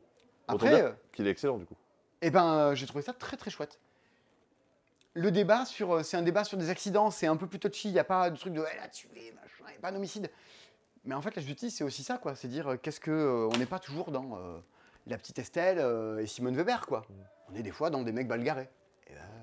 [0.48, 1.76] Après, euh, qu'il est excellent du coup.
[2.22, 3.80] Eh ben, euh, j'ai trouvé ça très très chouette.
[5.14, 7.90] Le débat sur, c'est un débat sur des accidents, c'est un peu plus touchy.
[7.90, 9.90] Il n'y a pas de truc de elle a tué, machin, il y a pas
[9.90, 10.30] un homicide.
[11.04, 12.36] Mais en fait, la justice, c'est aussi ça, quoi.
[12.36, 14.60] C'est dire qu'est-ce que euh, on n'est pas toujours dans euh,
[15.06, 15.80] la petite Estelle
[16.20, 17.06] et Simone Weber, quoi.
[17.50, 18.70] On est des fois dans des mecs balgarés.
[19.08, 19.37] Et ben, euh,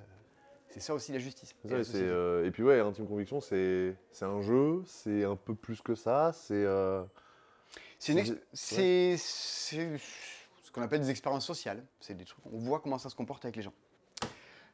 [0.74, 1.54] c'est ça aussi la justice.
[1.64, 5.54] Et ça, la euh, et puis ouais, Intime Conviction, c'est un jeu, c'est un peu
[5.54, 6.54] plus que ça, c'est...
[6.54, 7.04] euh,
[8.00, 11.84] c'est ce qu'on appelle des expériences sociales.
[12.00, 13.72] C'est des trucs, on voit comment ça se comporte avec les gens.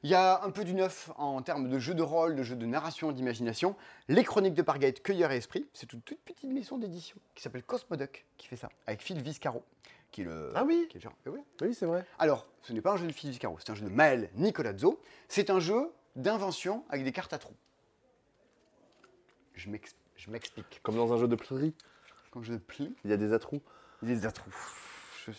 [0.02, 2.56] Il y a un peu du neuf en termes de jeux de rôle, de jeux
[2.56, 3.76] de narration, d'imagination.
[4.08, 7.62] Les Chroniques de Pargate, Cueilleur et Esprit, c'est une toute petite maison d'édition qui s'appelle
[7.62, 9.62] Cosmodoc qui fait ça, avec Phil Viscaro,
[10.10, 10.52] qui est le.
[10.54, 11.42] Ah oui qui est le genre- Eh ouais.
[11.62, 12.04] Oui, c'est vrai.
[12.18, 15.00] Alors, ce n'est pas un jeu de Phil Viscaro, c'est un jeu de Maël Nicolazzo.
[15.28, 17.54] C'est un jeu d'invention avec des cartes à trous.
[19.54, 20.80] Je m'ex- je m'explique.
[20.82, 21.74] Comme dans un jeu de pli,
[22.30, 23.60] Quand je plie, il y a des attrous.
[24.02, 24.52] des attrous.
[25.26, 25.32] Je,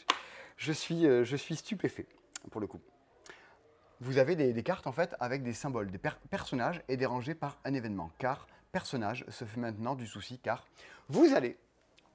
[0.58, 2.06] je suis, euh, je suis stupéfait.
[2.52, 2.82] pour le coup.
[4.00, 7.06] Vous avez des, des cartes en fait avec des symboles, des per- personnages et des
[7.06, 8.12] rangées par un événement.
[8.18, 10.66] Car personnage se fait maintenant du souci car
[11.08, 11.58] vous allez,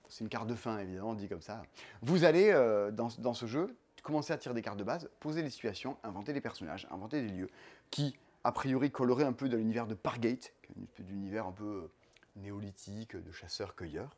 [0.09, 1.63] c'est une carte de fin évidemment dit comme ça,
[2.03, 5.51] vous allez euh, dans, ce jeu commencer à tirer des cartes de base, poser des
[5.51, 7.51] situations, inventer des personnages, inventer des lieux
[7.91, 10.53] qui a priori colleraient un peu dans l'univers de Pargate,
[11.01, 11.91] d'univers un peu euh,
[12.37, 14.11] néolithique de chasseurs-cueilleurs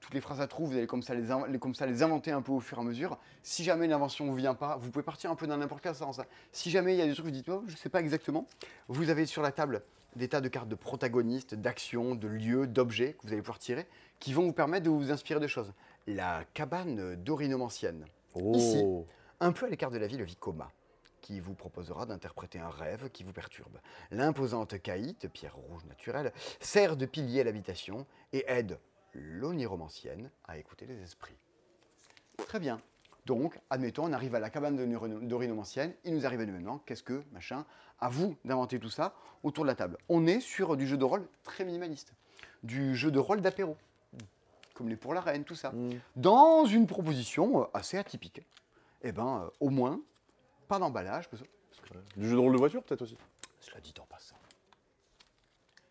[0.00, 2.42] toutes les phrases à trous, vous allez comme ça les, comme ça les inventer un
[2.42, 3.18] peu au fur et à mesure.
[3.42, 5.82] Si jamais une invention ne vous vient pas, vous pouvez partir un peu dans n'importe
[5.82, 6.18] quel sens.
[6.18, 6.26] hein.
[6.52, 8.46] Si jamais il y a des trucs, vous dites, oh, je ne sais pas exactement.
[8.88, 9.82] Vous avez sur la table
[10.14, 13.86] des tas de cartes de protagonistes, d'actions, de lieux, d'objets que vous allez pouvoir tirer,
[14.20, 15.72] qui vont vous permettre de vous inspirer de choses.
[16.06, 18.52] La cabane d'orinomancienne, Oh.
[18.54, 18.84] Ici.
[19.40, 20.70] un peu à l'écart de la ville Vicoma,
[21.22, 23.78] qui vous proposera d'interpréter un rêve qui vous perturbe.
[24.10, 28.78] L'imposante caïte, pierre rouge naturelle, sert de pilier à l'habitation et aide
[29.14, 31.38] l'oniromancienne à écouter les esprits.
[32.46, 32.78] Très bien.
[33.26, 37.02] Donc, admettons, on arrive à la cabane d'Orino- d'orinomancienne, il nous arrive un événement, qu'est-ce
[37.02, 37.66] que, machin,
[38.00, 39.98] à vous d'inventer tout ça autour de la table.
[40.08, 42.12] On est sur du jeu de rôle très minimaliste,
[42.62, 43.76] du jeu de rôle d'apéro,
[44.74, 45.90] comme les pour la reine, tout ça Mm.
[46.14, 48.42] dans une proposition euh, assez atypique.
[49.02, 50.00] Eh ben, euh, au moins,
[50.68, 51.42] pas d'emballage, parce
[52.16, 53.16] Du jeu de rôle de voiture, peut-être aussi.
[53.60, 54.36] cela dit en passant,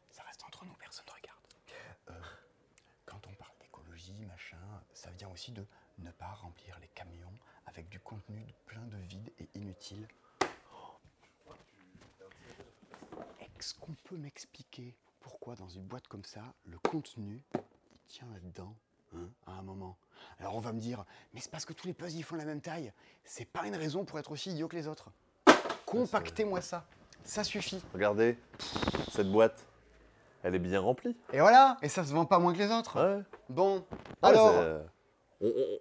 [0.10, 1.39] ça reste entre nous, personne ne regarde.
[2.12, 2.13] Euh,
[3.06, 4.58] quand on parle d'écologie, machin,
[4.93, 5.65] ça vient aussi de
[5.99, 7.31] ne pas remplir les camions
[7.65, 10.08] avec du contenu plein de vide et inutile.
[13.60, 17.41] Est-ce qu'on peut m'expliquer pourquoi dans une boîte comme ça, le contenu,
[17.93, 18.75] il tient là-dedans
[19.15, 19.97] hein, à un moment?
[20.39, 21.03] Alors on va me dire,
[21.34, 22.91] mais c'est parce que tous les puzzles ils font la même taille.
[23.23, 25.10] C'est pas une raison pour être aussi idiot que les autres.
[25.86, 26.86] Compactez-moi ça.
[27.23, 27.81] Ça suffit.
[27.93, 28.38] Regardez,
[29.12, 29.65] cette boîte,
[30.43, 31.17] elle est bien remplie.
[31.34, 33.01] Et voilà, et ça se vend pas moins que les autres.
[33.01, 33.23] Ouais.
[33.49, 33.84] Bon, Ouais,
[34.29, 34.84] alors,
[35.41, 35.79] on-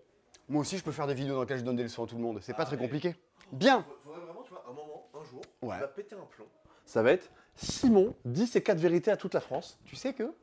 [0.49, 2.17] moi aussi je peux faire des vidéos dans lesquelles je donne des leçons à tout
[2.17, 3.15] le monde, c'est pas Ah, très mais- compliqué.
[3.53, 5.77] Bien, Faudrait vraiment, tu vois, un moment, un jour, Ouais.
[5.77, 6.47] tu vas péter un plomb.
[6.85, 9.79] Ça va être Simon dit ses quatre vérités à toute la France.
[9.85, 10.35] tu sais que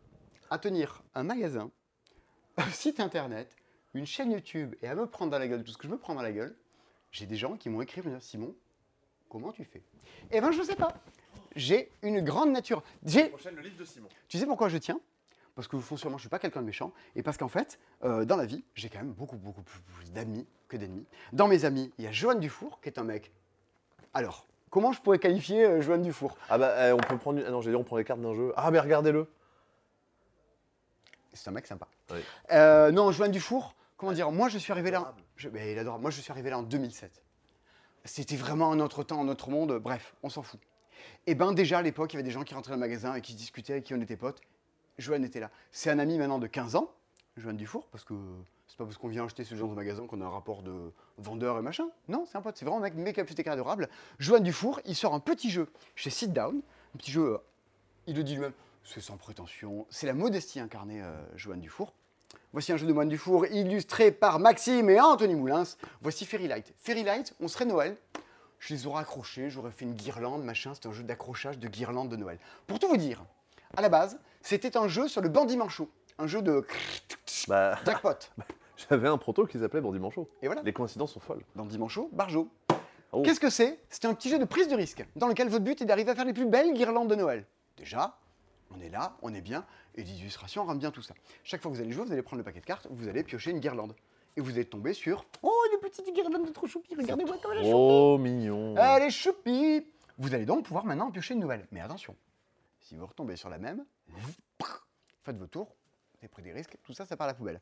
[0.49, 1.71] à tenir un magasin,
[2.57, 3.55] un site internet,
[3.93, 5.97] une chaîne YouTube et à me prendre dans la gueule tout ce que je me
[5.97, 6.55] prends dans la gueule,
[7.11, 8.55] j'ai des gens qui m'ont écrit, me dire Simon,
[9.29, 9.81] comment tu fais?
[10.31, 10.93] Eh ben je sais pas.
[11.55, 12.81] J'ai une grande nature.
[13.05, 14.07] J'ai Prochaine, le livre de Simon.
[14.29, 14.99] Tu sais pourquoi je tiens?
[15.55, 16.93] Parce que foncièrement, je suis pas quelqu'un de méchant.
[17.15, 20.47] Et parce qu'en fait, euh, dans la vie, j'ai quand même beaucoup, beaucoup plus, d'amis
[20.67, 21.05] que d'ennemis.
[21.33, 23.31] Dans mes amis, il y a Johan Dufour, qui est un mec.
[24.13, 26.37] Alors, comment je pourrais qualifier euh, Johan Dufour?
[26.49, 27.41] Ah bah, eh, on peut prendre.
[27.45, 28.53] Ah non, j'ai dit, on prend les cartes d'un jeu.
[28.55, 29.27] Ah, mais regardez-le.
[31.33, 31.87] C'est un mec sympa.
[32.11, 32.19] Oui.
[32.51, 34.31] Euh, non, Johan Dufour, comment dire?
[34.31, 35.13] Moi, je suis arrivé là.
[35.35, 36.01] Je, mais il adorable.
[36.01, 37.23] Moi, je suis arrivé là en 2007.
[38.03, 39.77] C'était vraiment un autre temps, un autre monde.
[39.79, 40.59] Bref, on s'en fout.
[41.27, 43.15] Et ben déjà à l'époque, il y avait des gens qui rentraient dans le magasin
[43.15, 44.41] et qui discutaient, avec qui on était potes.
[44.97, 45.49] Johan était là.
[45.71, 46.91] C'est un ami maintenant de 15 ans,
[47.37, 48.13] Johan Dufour, parce que
[48.67, 50.93] c'est pas parce qu'on vient acheter ce genre de magasin qu'on a un rapport de
[51.17, 51.89] vendeur et machin.
[52.07, 53.89] Non, c'est un pote, c'est vraiment un mec méga plus adorable.
[54.19, 56.61] Johan Dufour, il sort un petit jeu chez Sit Down,
[56.95, 57.37] un petit jeu, euh,
[58.07, 61.93] il le dit lui-même, c'est sans prétention, c'est la modestie incarnée, euh, Johan Dufour.
[62.53, 65.63] Voici un jeu de Moine Dufour illustré par Maxime et Anthony Moulins.
[66.01, 66.73] Voici Fairy Light.
[66.77, 67.97] Fairy Light, on serait Noël.
[68.59, 70.73] Je les aurais accrochés, j'aurais fait une guirlande, machin.
[70.73, 72.39] C'est un jeu d'accrochage de guirlande de Noël.
[72.67, 73.23] Pour tout vous dire,
[73.75, 75.89] à la base, c'était un jeu sur le bandit manchot.
[76.17, 76.65] Un jeu de
[77.47, 78.09] Bah, jackpot.
[78.89, 80.29] j'avais un proto qui s'appelait Bandit Manchot.
[80.41, 81.43] Et voilà, Les coïncidences sont folles.
[81.55, 82.49] bandit manchot, barjo.
[83.11, 83.21] Oh.
[83.23, 83.79] Qu'est-ce que c'est?
[83.89, 86.15] C'est un petit jeu de prise de risque, dans lequel votre but est d'arriver à
[86.15, 87.45] faire les plus belles guirlandes de Noël.
[87.77, 88.17] Déjà,
[88.75, 91.13] on est là, on est bien, et les illustrations rendent bien tout ça.
[91.43, 93.23] Chaque fois que vous allez jouer, vous allez prendre le paquet de cartes, vous allez
[93.23, 93.95] piocher une guirlande.
[94.37, 97.57] Et vous allez tomber sur Oh, une petite guirlande de trop choupi, regardez-moi comme elle
[97.59, 97.73] est choupi.
[97.75, 98.75] Oh, mignon.
[98.77, 99.85] Elle est choupi
[100.17, 101.67] Vous allez donc pouvoir maintenant en piocher une nouvelle.
[101.71, 102.15] Mais attention,
[102.91, 103.85] si vous retombez sur la même,
[105.23, 107.61] faites vos tours, vous avez pris des risques, tout ça, ça part à la poubelle.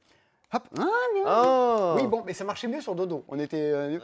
[0.52, 0.82] Hop Ah,
[1.16, 1.24] non.
[1.28, 3.24] Ah Oui, bon, mais ça marchait mieux sur Dodo.
[3.28, 3.62] On était.
[3.72, 4.00] euh,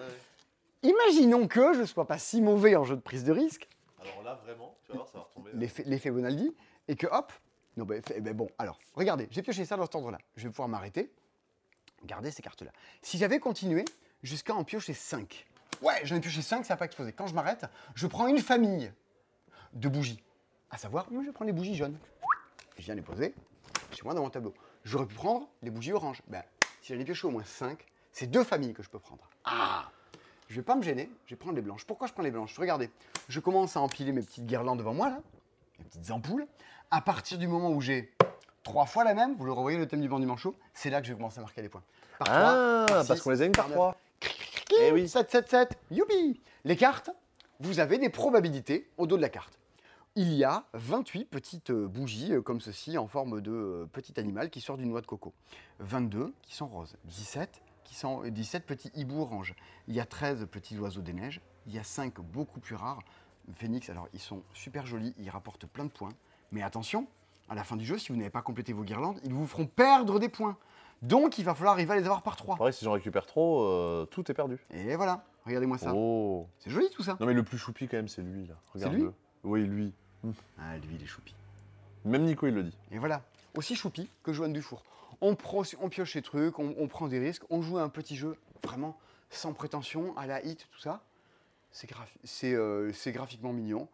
[0.83, 3.67] Imaginons que je sois pas si mauvais en jeu de prise de risque,
[4.03, 5.49] Alors là, vraiment, tu vas voir, ça va retomber.
[5.55, 6.55] l'effet l'effet Bonaldi,
[6.87, 7.33] et que hop
[7.75, 10.19] Non, ben, ben bon, alors, regardez, j'ai pioché ça dans cet ordre-là.
[10.35, 11.11] Je vais pouvoir m'arrêter,
[12.03, 12.71] garder ces cartes-là.
[13.01, 13.83] Si j'avais continué
[14.21, 15.47] jusqu'à en piocher 5,
[15.81, 17.13] ouais, j'en ai pioché 5, ça n'a pas explosé.
[17.13, 18.93] Quand je m'arrête, je prends une famille
[19.73, 20.21] de bougies.
[20.71, 21.97] À savoir, moi, je prends les bougies jaunes.
[22.77, 23.33] Je viens les poser
[23.91, 24.53] chez moi dans mon tableau.
[24.83, 26.21] J'aurais pu prendre les bougies oranges.
[26.27, 26.43] Ben,
[26.81, 27.79] si j'en ai pioché au moins 5,
[28.11, 29.23] c'est deux familles que je peux prendre.
[29.45, 29.89] Ah
[30.49, 31.85] Je vais pas me gêner, je vais prendre les blanches.
[31.85, 32.57] Pourquoi je prends les blanches?
[32.57, 32.89] Regardez,
[33.29, 35.19] je commence à empiler mes petites guirlandes devant moi, là,
[35.79, 36.45] mes petites ampoules.
[36.91, 38.13] À partir du moment où j'ai
[38.63, 41.07] trois fois la même, vous le revoyez le thème du bandit manchot, c'est là que
[41.07, 41.83] je vais commencer à marquer les points.
[42.19, 43.95] Par Ah, trois, par parce qu'on les a une par trois.
[44.81, 45.07] Eh oui.
[45.07, 47.09] 7, 7, 7, youpi Les cartes,
[47.59, 49.57] vous avez des probabilités au dos de la carte.
[50.17, 54.17] Il y a 28 petites euh, bougies euh, comme ceci en forme de euh, petit
[54.17, 55.33] animal qui sort d'une noix de coco.
[55.79, 56.95] 22 qui sont roses.
[57.03, 59.55] 17 qui sont 17 petits hiboux oranges.
[59.89, 61.41] Il y a 13 petits oiseaux des neiges.
[61.67, 63.01] Il y a 5 beaucoup plus rares.
[63.55, 66.13] Phoenix, alors ils sont super jolis, ils rapportent plein de points.
[66.51, 67.07] Mais attention,
[67.49, 69.67] à la fin du jeu, si vous n'avez pas complété vos guirlandes, ils vous feront
[69.67, 70.57] perdre des points.
[71.01, 72.55] Donc il va falloir arriver à les avoir par 3.
[72.55, 74.65] Pareil, si j'en récupère trop, euh, tout est perdu.
[74.71, 75.93] Et voilà, regardez-moi ça.
[75.93, 76.47] Oh.
[76.59, 77.17] C'est joli tout ça.
[77.19, 78.55] Non mais le plus choupi quand même, c'est lui là.
[78.67, 79.03] C'est Regarde-le.
[79.03, 79.11] lui
[79.43, 79.93] Oui, lui.
[80.59, 81.33] Ah, lui, il est choupi.
[82.05, 82.77] Même Nico, il le dit.
[82.91, 83.23] Et voilà,
[83.55, 84.83] aussi choupi que Joanne Dufour.
[85.21, 88.37] On, pioche les trucs, on, on prend des risques, on joue à un petit jeu
[88.63, 88.97] vraiment
[89.29, 91.01] sans prétention, à la hit, tout ça.
[91.71, 93.87] C'est graphi- c'est, euh, c'est graphiquement mignon.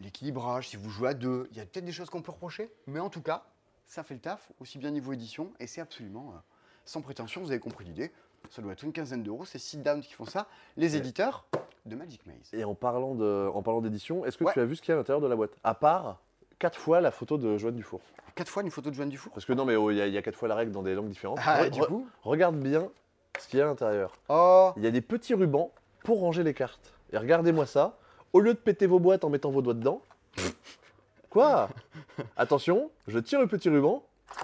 [0.00, 2.70] L'équilibrage, si vous jouez à deux, il y a peut-être des choses qu'on peut reprocher,
[2.86, 3.44] mais en tout cas,
[3.86, 6.38] ça fait le taf, aussi bien niveau édition, et c'est absolument euh,
[6.84, 8.12] sans prétention, vous avez compris l'idée.
[8.50, 11.44] Ça doit être une quinzaine d'euros, c'est Sit-Down qui font ça, les éditeurs
[11.86, 12.52] de Magic Maze.
[12.52, 14.52] Et en parlant de, en parlant d'édition, est-ce que Ouais.
[14.52, 15.52] tu as vu ce qu'il y a à l'intérieur de la boîte?
[15.64, 16.18] À part
[16.58, 18.00] quatre fois la photo de Joanne Dufour.
[18.34, 19.32] Quatre fois une photo de Joanne Dufour?
[19.32, 20.82] Parce que non, mais oh, il y, a- y a quatre fois la règle dans
[20.82, 21.38] des langues différentes.
[21.44, 22.06] Ah, Re- du coup?
[22.22, 22.88] Regarde bien
[23.38, 24.12] ce qu'il y a à l'intérieur.
[24.28, 25.70] Oh Il y a des petits rubans
[26.04, 26.94] pour ranger les cartes.
[27.12, 27.96] Et regardez-moi ça.
[28.32, 30.00] Au lieu de péter vos boîtes en mettant vos doigts dedans.
[31.30, 31.68] Quoi?
[32.36, 34.02] Attention, je tire le petit ruban.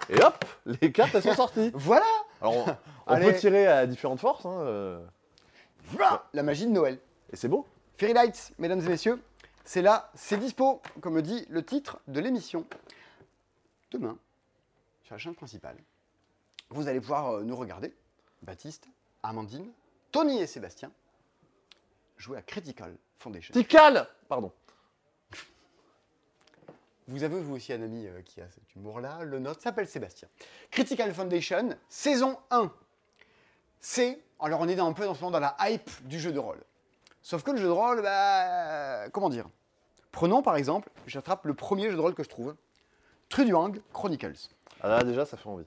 [0.08, 1.70] Et hop, les cartes elles sont sorties.
[1.74, 2.04] Voilà
[2.40, 2.66] Alors
[3.06, 4.44] on, peut tirer à différentes forces.
[4.46, 5.00] hein, euh,
[6.34, 6.98] La magie de Noël.
[7.32, 7.66] Et c'est beau.
[7.96, 9.22] Fairy Lights, mesdames et messieurs,
[9.64, 12.66] c'est là, c'est dispo, comme le dit le titre de l'émission.
[13.90, 14.18] Demain,
[15.04, 15.76] sur la chaîne principale,
[16.70, 17.94] vous allez pouvoir euh, nous regarder,
[18.42, 18.88] Baptiste,
[19.22, 19.70] Amandine,
[20.12, 20.90] Tony et Sébastien,
[22.16, 23.52] jouer à Critical Foundation.
[23.54, 24.52] Tical Pardon.
[27.08, 30.28] Vous avez vous aussi un ami euh, qui a cet humour-là, le nôtre s'appelle Sébastien.
[30.72, 32.72] Critical Foundation, saison 1.
[33.80, 36.32] C'est, alors on est dans- un peu en ce moment dans la hype du jeu
[36.32, 36.60] de rôle.
[37.26, 39.48] Sauf que le jeu de rôle, bah, comment dire?
[40.12, 42.54] Prenons par exemple, j'attrape le premier jeu de rôle que je trouve,
[43.28, 44.50] Truduang Chronicles.
[44.80, 45.66] Ah là déjà ça fait envie.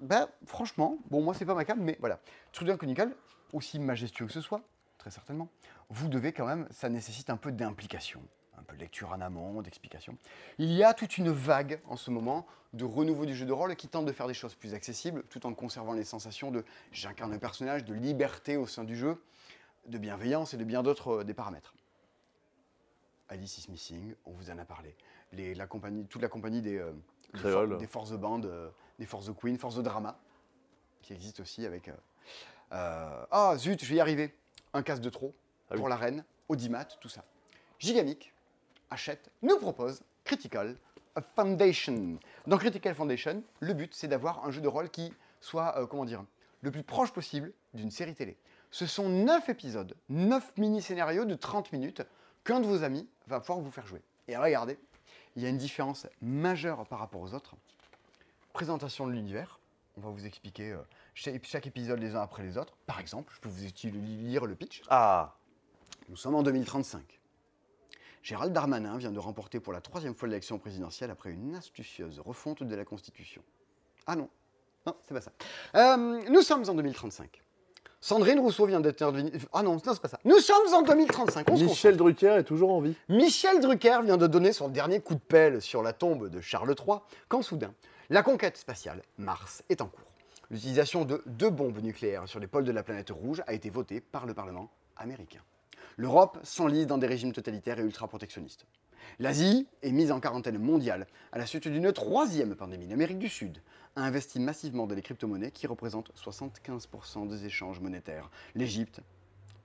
[0.00, 2.20] Bah, franchement, bon, moi, c'est pas ma cam, mais voilà.
[2.52, 3.16] Trudeau Chronicle,
[3.52, 4.60] aussi majestueux que ce soit,
[4.98, 5.48] très certainement,
[5.90, 8.22] vous devez quand même, ça nécessite un peu d'implication,
[8.56, 10.16] un peu de lecture en amont, d'explication.
[10.58, 13.74] Il y a toute une vague en ce moment de renouveau du jeu de rôle
[13.74, 17.32] qui tente de faire des choses plus accessibles, tout en conservant les sensations de j'incarne
[17.32, 19.20] un personnage, de liberté au sein du jeu,
[19.88, 21.74] de bienveillance et de bien d'autres euh, des paramètres.
[23.28, 24.94] Alice is Missing, on vous en a parlé.
[25.32, 26.92] Les- la compagnie, toute la compagnie des, euh,
[27.34, 27.68] des, Créole.
[27.70, 30.18] for- des Force Band, euh, des Force Queen, Force Drama,
[31.02, 31.88] qui existe aussi avec.
[32.72, 34.34] euh, Ah zut, je vais y arriver.
[34.74, 35.34] Un casse de trop
[35.68, 35.78] Ah oui.
[35.78, 37.24] pour la reine, Audimat, tout ça.
[37.78, 38.32] Gigamic
[38.90, 40.76] achète, nous propose Critical
[41.34, 42.18] Foundation.
[42.46, 46.24] Dans Critical Foundation, le but c'est d'avoir un jeu de rôle qui soit, comment dire,
[46.62, 48.36] le plus proche possible d'une série télé.
[48.70, 52.02] Ce sont 9 épisodes, 9 mini-scénarios de 30 minutes
[52.44, 54.02] qu'un de vos amis va pouvoir vous faire jouer.
[54.28, 54.78] Et regardez,
[55.36, 57.56] il y a une différence majeure par rapport aux autres.
[58.52, 59.58] Présentation de l'univers.
[59.96, 60.78] On va vous expliquer euh,
[61.14, 62.76] chaque, chaque épisode les uns après les autres.
[62.86, 64.82] Par exemple, je peux vous lire le pitch.
[64.88, 65.34] Ah
[66.08, 67.18] Nous sommes en 2035.
[68.22, 72.62] Gérald Darmanin vient de remporter pour la troisième fois l'élection présidentielle après une astucieuse refonte
[72.62, 73.42] de la Constitution.
[74.06, 74.28] Ah non,
[74.86, 75.32] non, c'est pas ça.
[75.74, 77.42] Euh, nous sommes en 2035.
[78.00, 79.02] Sandrine Rousseau vient d'être...
[79.52, 80.20] Ah non, non, c'est pas ça.
[80.24, 81.50] Nous sommes en 2035.
[81.50, 82.94] On se Michel Drucker est toujours en vie.
[83.08, 86.74] Michel Drucker vient de donner son dernier coup de pelle sur la tombe de Charles
[86.78, 87.74] III, quand soudain,
[88.08, 90.12] la conquête spatiale, Mars, est en cours.
[90.50, 94.00] L'utilisation de deux bombes nucléaires sur les pôles de la planète rouge a été votée
[94.00, 95.40] par le Parlement américain.
[95.96, 98.64] L'Europe s'enlise dans des régimes totalitaires et ultra-protectionnistes.
[99.18, 102.86] L'Asie est mise en quarantaine mondiale à la suite d'une troisième pandémie.
[102.86, 103.62] L'Amérique du Sud
[103.96, 108.30] a investi massivement dans les crypto-monnaies qui représentent 75% des échanges monétaires.
[108.54, 109.00] L'Égypte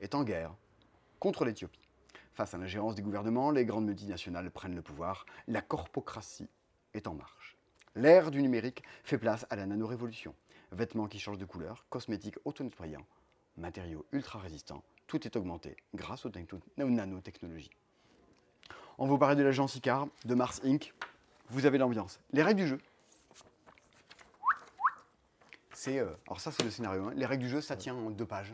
[0.01, 0.53] est en guerre
[1.19, 1.79] contre l'Éthiopie.
[2.34, 5.25] Face à l'ingérence des gouvernements, les grandes multinationales prennent le pouvoir.
[5.47, 6.49] La corpocratie
[6.93, 7.55] est en marche.
[7.95, 10.34] L'ère du numérique fait place à la nanorévolution.
[10.71, 13.05] Vêtements qui changent de couleur, cosmétiques auto-nettoyants,
[13.57, 16.31] matériaux ultra résistants, tout est augmenté grâce aux
[16.77, 17.69] nanotechnologies.
[18.98, 20.94] On vous parlait de l'agence ICAR, de Mars Inc.
[21.50, 22.20] Vous avez l'ambiance.
[22.32, 22.80] Les règles du jeu.
[25.74, 26.00] C'est.
[26.00, 27.04] euh, alors, ça, c'est le scénario.
[27.08, 27.14] hein.
[27.16, 28.54] Les règles du jeu, ça tient en deux pages.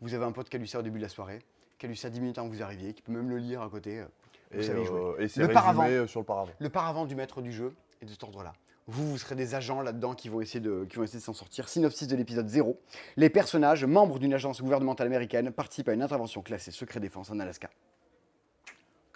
[0.00, 1.40] Vous avez un pote qui a lu ça au début de la soirée,
[1.78, 3.62] qui a lu ça 10 minutes avant que vous arriviez, qui peut même le lire
[3.62, 4.00] à côté.
[4.00, 4.04] euh,
[4.52, 5.00] Vous Et, savez jouer.
[5.00, 6.06] euh, et c'est Le paravent.
[6.06, 6.52] sur le paravent.
[6.58, 8.52] Le paravent du maître du jeu est de cet ordre-là.
[8.86, 11.34] Vous, vous serez des agents là-dedans qui vont essayer de, qui vont essayer de s'en
[11.34, 11.68] sortir.
[11.68, 12.80] Synopsis de l'épisode 0.
[13.16, 17.38] Les personnages, membres d'une agence gouvernementale américaine, participent à une intervention classée secret défense en
[17.38, 17.68] Alaska.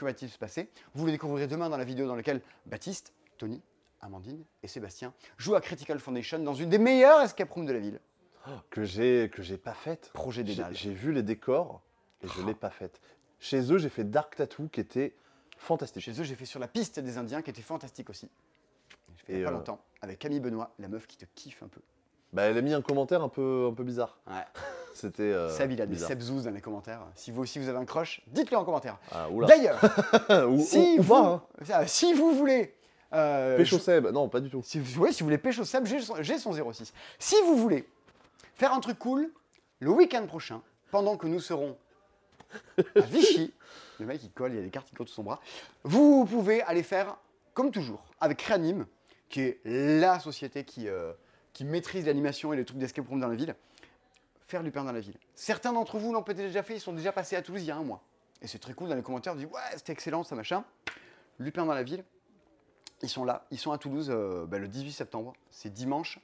[0.03, 0.69] Que va-t-il se passer?
[0.95, 3.63] Vous le découvrirez demain dans la vidéo dans laquelle Baptiste, Tony,
[4.01, 7.79] Amandine et Sébastien jouent à Critical Foundation dans une des meilleures escape rooms de la
[7.79, 8.01] ville.
[8.71, 10.11] Que j'ai que j'ai pas faite.
[10.13, 10.75] Projet dédale.
[10.75, 11.83] j'ai vu les décors
[12.21, 12.47] et je Ah.
[12.47, 13.01] l'ai pas faite.
[13.39, 15.15] Chez eux, j'ai fait Dark Tattoo qui était
[15.57, 16.03] fantastique.
[16.03, 18.29] Chez eux, j'ai fait sur la piste des Indiens qui était fantastique aussi.
[19.19, 21.69] Je fais Et, pas euh, longtemps avec Camille Benoît, la meuf qui te kiffe un
[21.69, 21.81] peu.
[22.33, 24.19] Bah, elle a mis un commentaire un peu, un peu bizarre.
[24.27, 24.43] Ouais.
[24.95, 25.23] C'était.
[25.23, 26.09] euh, Seb, il a des bizarre.
[26.11, 27.01] Sebzouz dans les commentaires.
[27.15, 28.99] Si vous aussi vous avez un crush, dites-le en commentaire.
[29.11, 29.29] Ah.
[29.47, 29.81] D'ailleurs,
[30.61, 31.87] si, ou- ou vous, pas, hein.
[31.87, 32.75] si vous voulez.
[33.13, 34.07] euh, Pécho je- Seb.
[34.09, 34.63] Non, pas du tout.
[34.65, 36.93] si, vous- ouais, si vous voulez pécho Seb, j'ai son, son 06.
[37.19, 37.89] Si vous voulez
[38.55, 39.31] faire un truc cool
[39.81, 41.77] le week-end prochain, pendant que nous serons
[42.97, 43.53] à Vichy,
[44.01, 45.41] le mec il colle, il y a des cartes qui collent sur son bras,
[45.85, 47.17] vous pouvez aller faire,
[47.55, 48.87] comme toujours, avec Reanime,
[49.29, 51.13] qui est la société qui, euh,
[51.55, 53.55] qui maîtrise l'animation et les trucs d'escape room dans la ville,
[54.53, 55.17] faire Lupin dans la ville.
[55.35, 57.71] Certains d'entre vous l'ont peut-être déjà fait, ils sont déjà passés à Toulouse il y
[57.71, 58.03] a un mois.
[58.43, 60.63] Et c'est très cool dans les commentaires, on dit ouais, c'était excellent, ça machin.
[61.39, 62.05] Lupin dans la ville,
[63.03, 66.21] ils sont là, ils sont à Toulouse euh, bah, le 18 septembre, c'est dimanche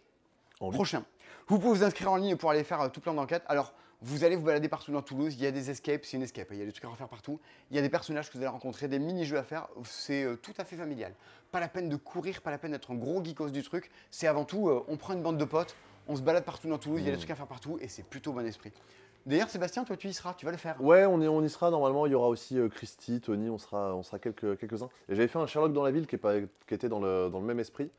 [0.60, 1.04] En prochain.
[1.46, 3.44] Vous pouvez vous inscrire en ligne pour aller faire euh, tout plein d'enquêtes.
[3.48, 3.72] Alors,
[4.02, 6.48] vous allez vous balader partout dans Toulouse, il y a des escapes, c'est une escape,
[6.50, 8.40] il y a des trucs à refaire partout, il y a des personnages que vous
[8.40, 11.14] allez rencontrer, des mini-jeux à faire, c'est euh, tout à fait familial.
[11.50, 14.26] Pas la peine de courir, pas la peine d'être un gros geekos du truc, c'est
[14.26, 15.74] avant tout, on prend une bande de potes,
[16.08, 17.20] on se balade partout dans Toulouse, il y a des Mm.
[17.20, 18.72] trucs à faire partout et c'est plutôt bon esprit.
[19.26, 20.82] D'ailleurs, Sébastien, toi tu y seras, tu vas le faire.
[20.82, 22.06] Ouais, on y, on y sera normalement.
[22.06, 24.88] Il y aura aussi euh, Christy, Tony, on sera, on sera quelques, quelques-uns.
[25.08, 26.34] Et j'avais fait un Sherlock dans la ville qui, est pas,
[26.66, 27.90] qui était dans le, dans le même esprit.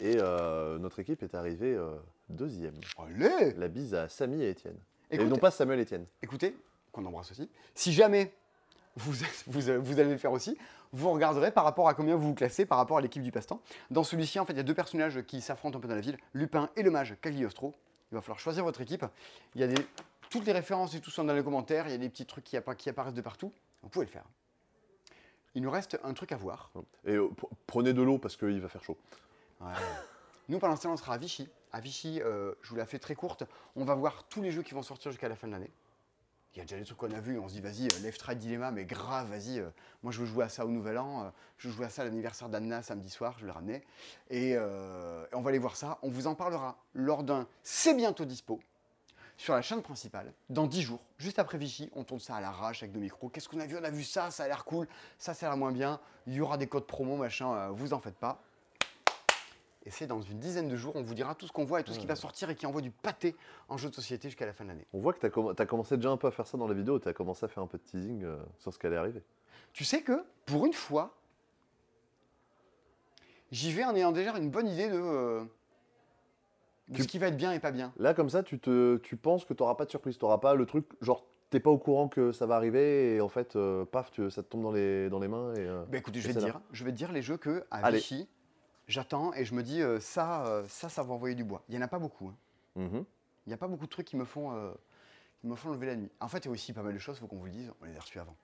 [0.00, 1.94] Et euh, notre équipe est arrivée euh,
[2.30, 2.74] deuxième.
[2.98, 4.76] Allez La bise à Samy et Étienne.
[5.10, 6.06] et non pas Samuel et Étienne.
[6.22, 6.56] écoutez,
[6.90, 8.32] qu'on embrasse aussi, si jamais
[8.96, 9.12] vous,
[9.46, 10.56] vous, vous allez le faire aussi,
[10.92, 13.60] vous regarderez par rapport à combien vous vous classez par rapport à l'équipe du passe-temps.
[13.90, 16.00] Dans celui-ci, en fait, il y a deux personnages qui s'affrontent un peu dans la
[16.00, 17.74] ville, Lupin et le mage Cagliostro.
[18.10, 19.04] Il va falloir choisir votre équipe.
[19.54, 19.86] Il y a des,
[20.28, 22.44] toutes les références et tout sont dans les commentaires, il y a des petits trucs
[22.44, 23.52] qui, appa- qui apparaissent de partout.
[23.82, 24.24] Vous pouvez le faire.
[25.54, 26.70] Il nous reste un truc à voir.
[27.04, 27.28] Et euh,
[27.66, 28.96] prenez de l'eau parce qu'il va faire chaud.
[29.60, 29.72] Ouais.
[30.48, 31.48] Nous, ce temps, on sera à Vichy.
[31.72, 33.44] À Vichy, euh, je vous la fais très courte.
[33.76, 35.70] On va voir tous les jeux qui vont sortir jusqu'à la fin de l'année.
[36.54, 37.38] Il y a déjà des trucs qu'on a vus.
[37.38, 39.58] On se dit, vas-y, euh, Left Right Dilemma, mais grave, vas-y.
[39.58, 39.70] euh,
[40.02, 41.24] moi, je veux jouer à ça au Nouvel An.
[41.24, 43.34] euh, je veux jouer à ça à l'anniversaire d'Anna samedi soir.
[43.38, 43.82] Je vais le ramener.
[44.28, 45.98] Et, on va aller voir ça.
[46.02, 48.60] On vous en parlera lors d'un C'est bientôt dispo
[49.38, 51.00] sur la chaîne principale dans 10 jours.
[51.18, 53.28] Juste après Vichy, on tourne ça à l'arrache avec nos micros.
[53.28, 53.78] Qu'est-ce qu'on a vu?
[53.78, 54.86] On a vu ça, ça a l'air cool.
[55.18, 56.00] Ça, ça a moins bien.
[56.26, 57.70] Il y aura des codes promo, machin.
[57.70, 58.42] vous en faites pas.
[59.84, 61.84] Et c'est dans une dizaine de jours, on vous dira tout ce qu'on voit et
[61.84, 63.34] tout ce qui va sortir et qui envoie du pâté
[63.68, 64.86] en jeu de société jusqu'à la fin de l'année.
[64.92, 65.26] On voit que tu
[65.62, 67.00] as, commencé déjà un peu à faire ça dans la vidéo.
[67.00, 69.22] Tu as commencé à faire un peu de teasing euh, sur ce qui allait arriver.
[69.72, 71.14] Tu sais que, pour une fois,
[73.50, 75.44] j'y vais en ayant déjà une bonne idée de, euh,
[76.88, 77.92] de Tu- ce qui va être bien et pas bien.
[77.96, 80.16] Là, comme ça, tu, te, tu penses que tu n'auras pas de surprise.
[80.16, 83.20] Tu n'auras pas le truc, genre, t'es pas au courant que ça va arriver et
[83.20, 85.54] en fait, euh, paf, tu- ça te tombe dans les, dans les mains.
[85.54, 86.44] Et, Bah écoutez, je vais te là.
[86.44, 87.90] dire, je vais te dire les jeux que à.
[87.90, 88.28] Vichy,
[88.88, 91.62] j'attends et je me dis euh, ça, euh, ça, ça va envoyer du bois.
[91.68, 92.28] Il y en a pas beaucoup.
[92.28, 92.80] hein.
[92.80, 93.04] mhm.
[93.46, 94.72] Il n'y a pas beaucoup de trucs qui me font, euh,
[95.40, 96.10] qui me font lever la nuit.
[96.20, 97.72] En fait, il y a aussi pas mal de choses, faut qu'on vous le dise.
[97.80, 98.36] On les a reçus avant.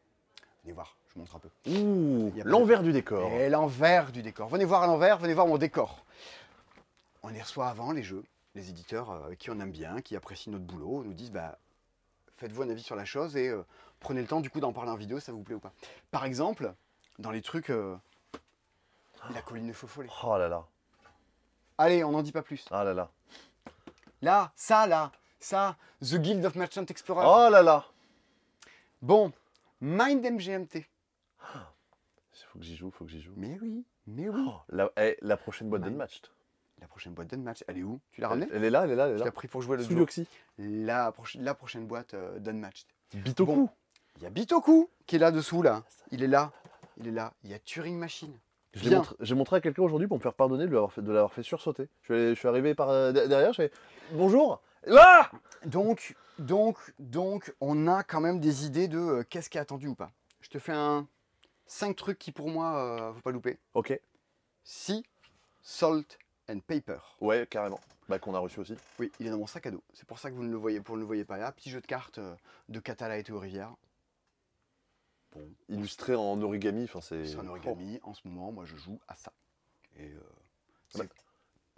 [0.65, 1.49] Venez voir, je vous montre un peu.
[1.71, 3.31] Ouh, Y a pas l'envers du décor.
[3.31, 4.49] Et l'envers du décor.
[4.49, 6.05] Venez voir à l'envers, venez voir mon décor.
[7.23, 8.25] On les reçoit avant, les jeux.
[8.55, 11.59] Les éditeurs euh, avec qui on aime bien, qui apprécient notre boulot, nous disent bah,
[12.39, 13.63] faites-vous un avis sur la chose et euh,
[14.01, 15.73] prenez le temps du coup d'en parler en vidéo, ça vous plaît ou pas.
[16.11, 16.73] Par exemple,
[17.21, 17.71] dans les trucs.
[17.71, 17.95] euh,
[19.33, 20.09] la colline faux follet.
[20.25, 20.67] Oh là là,
[21.79, 22.65] Allez, on n'en dit pas plus.
[22.71, 23.11] ah là là,
[24.23, 27.25] Là, ça, là, ça, The Guild of Merchant Explorer.
[27.27, 27.85] oh là là.
[29.01, 29.33] Bon,
[29.81, 30.85] Mind MGMT.
[32.53, 33.35] Faut que j'y joue, faut que j'y joue.
[33.37, 34.43] Mais oui, mais oui.
[34.49, 36.27] Oh, la, eh, la prochaine boîte d'Unmatched.
[36.81, 38.01] La prochaine boîte d'Unmatch, elle est où?
[38.13, 38.49] Tu l'as ramenée?
[38.53, 39.33] Elle est là, elle est là, elle est Tu l'as là.
[39.33, 39.99] pris pour jouer le Sous jour.
[40.01, 40.27] l'oxy.
[40.57, 42.87] la, proche- la prochaine boîte euh, d'Unmatched.
[43.15, 43.53] Bitoku.
[43.55, 43.69] Bon.
[44.17, 45.83] Il y a Bitoku qui est là dessous là.
[46.11, 46.51] Il est là.
[46.97, 47.35] Il est là.
[47.45, 48.37] Il y a Turing Machine.
[48.97, 51.33] Montré, j'ai montré à quelqu'un aujourd'hui pour me faire pardonner de l'avoir fait, de l'avoir
[51.33, 51.89] fait sursauter.
[52.03, 53.73] Je suis, allé- je suis arrivé par euh, de- derrière, je fais
[54.13, 54.61] bonjour.
[54.91, 55.31] Ah
[55.65, 59.89] Donc, donc, donc, on a quand même des idées de euh, qu'est-ce qui est attendu
[59.89, 60.11] ou pas.
[60.41, 61.07] Je te fais un
[61.67, 63.59] 5 trucs qui pour moi, euh, faut pas louper.
[63.75, 63.99] Ok.
[64.65, 65.03] Sea,
[65.63, 66.99] Salt and Paper.
[67.21, 67.81] Ouais, carrément.
[68.09, 68.75] Bah qu'on a reçu aussi.
[68.99, 69.83] Oui, il est dans mon sac à dos.
[69.93, 71.53] C'est pour ça que vous ne le voyez, pour ne le voyez pas là.
[71.53, 72.35] Petit jeu de cartes euh,
[72.69, 73.75] de Catala et rivières.
[75.69, 77.25] Illustré en origami, enfin c'est.
[77.27, 77.99] c'est un origami.
[78.03, 79.33] En ce moment, moi, je joue à ça.
[79.99, 80.21] Et euh,
[80.95, 81.09] Bah, c'est-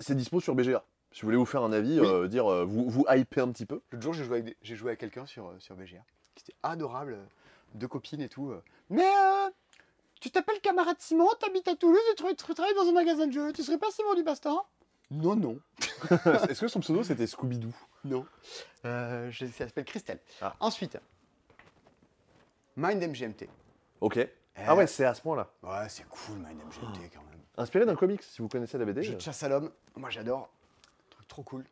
[0.02, 0.84] C'est dispo sur BGA.
[1.12, 2.06] Si vous voulez vous faire un avis, Oui.
[2.06, 3.80] euh, dire euh, vous vous hyper un petit peu.
[3.90, 6.02] L'autre jour, j'ai joué avec, des- j'ai joué avec quelqu'un sur, euh, sur BGA,
[6.36, 7.18] qui était adorable,
[7.74, 8.50] deux copines et tout.
[8.50, 8.62] euh.
[8.90, 9.50] Mais euh,
[10.20, 13.26] tu t'appelles camarade Simon, t'habites à Toulouse et tu, tra- tu travailles dans un magasin
[13.26, 13.52] de jeux.
[13.52, 14.64] Tu serais pas Simon du Bastan?
[15.11, 15.58] Non, non.
[16.48, 17.72] Est-ce que son pseudo c'était Scooby-Doo?
[18.04, 18.24] Non.
[18.84, 20.20] Euh, je- ça s'appelle Christelle.
[20.40, 20.54] Ah.
[20.61, 20.96] Ensuite,
[22.77, 23.49] Mind MGMT.
[24.01, 24.16] Ok.
[24.18, 24.27] Euh,
[24.66, 25.49] Ah ouais, c'est à ce point-là.
[25.62, 27.41] Ouais, c'est cool, Mind MGMT quand même.
[27.57, 29.03] Inspiré d'un comics, si vous connaissez la BD.
[29.03, 30.51] Jeu de chasse à l'homme, moi j'adore.
[31.11, 31.64] Truc trop cool.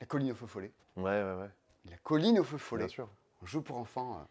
[0.00, 0.72] La colline au feu follet.
[0.96, 1.50] Ouais, ouais, ouais.
[1.90, 2.84] La colline au feu follet.
[2.86, 3.08] Bien sûr.
[3.42, 4.24] Un jeu pour enfants, euh,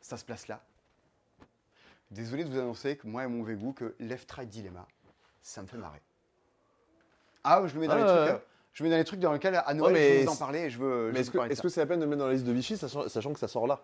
[0.00, 0.62] ça se place là.
[2.10, 4.86] Désolé de vous annoncer que moi et mon Vegu, que Left Right Dilemma,
[5.42, 6.00] ça me fait marrer.
[7.42, 8.36] Ah, je le mets dans Ah, les ouais, trucs.
[8.36, 8.46] ouais.
[8.74, 10.60] Euh, Je mets dans les trucs dans lesquels à Noël, je veux vous en parler
[10.60, 11.08] et je veux.
[11.08, 11.20] je Mais
[11.52, 13.38] est-ce que c'est la peine de le mettre dans la liste de Vichy, sachant, que
[13.38, 13.80] ça sort là?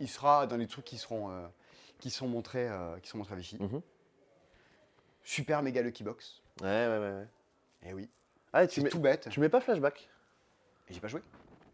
[0.00, 1.46] Il sera dans les trucs qui seront, euh,
[2.00, 3.56] qui sont montrés, euh, qui sont montrés à Vichy.
[3.60, 3.80] Mhm.
[5.24, 6.42] Super méga Lucky Box.
[6.60, 6.98] Ouais, ouais, ouais.
[6.98, 7.26] ouais.
[7.86, 8.08] Eh oui.
[8.52, 9.28] Ah, tu C'est mets, tout bête.
[9.30, 10.08] tu mets pas flashback?
[10.88, 11.22] Et j'ai pas joué.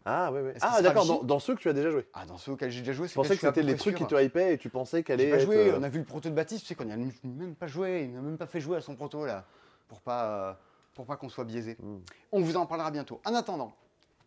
[0.05, 0.53] Ah, ouais, ouais.
[0.61, 2.07] Ah, d'accord, dans, dans ceux que tu as déjà joué.
[2.13, 4.05] Ah, dans ceux auxquels j'ai déjà joué, Je c'est pensais que c'était les trucs qui
[4.07, 6.61] te hypaient et tu pensais qu'elle pas joué, on a vu le proto de Baptiste,
[6.61, 8.81] tu sais qu'on n'y a même pas joué, il n'a même pas fait jouer à
[8.81, 9.45] son proto là,
[9.87, 10.53] pour pas, euh,
[10.93, 11.77] pour pas qu'on soit biaisé.
[11.81, 11.97] Mm.
[12.31, 13.21] On vous en parlera bientôt.
[13.25, 13.73] En attendant,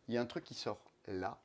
[0.08, 1.38] il y a un truc qui sort là,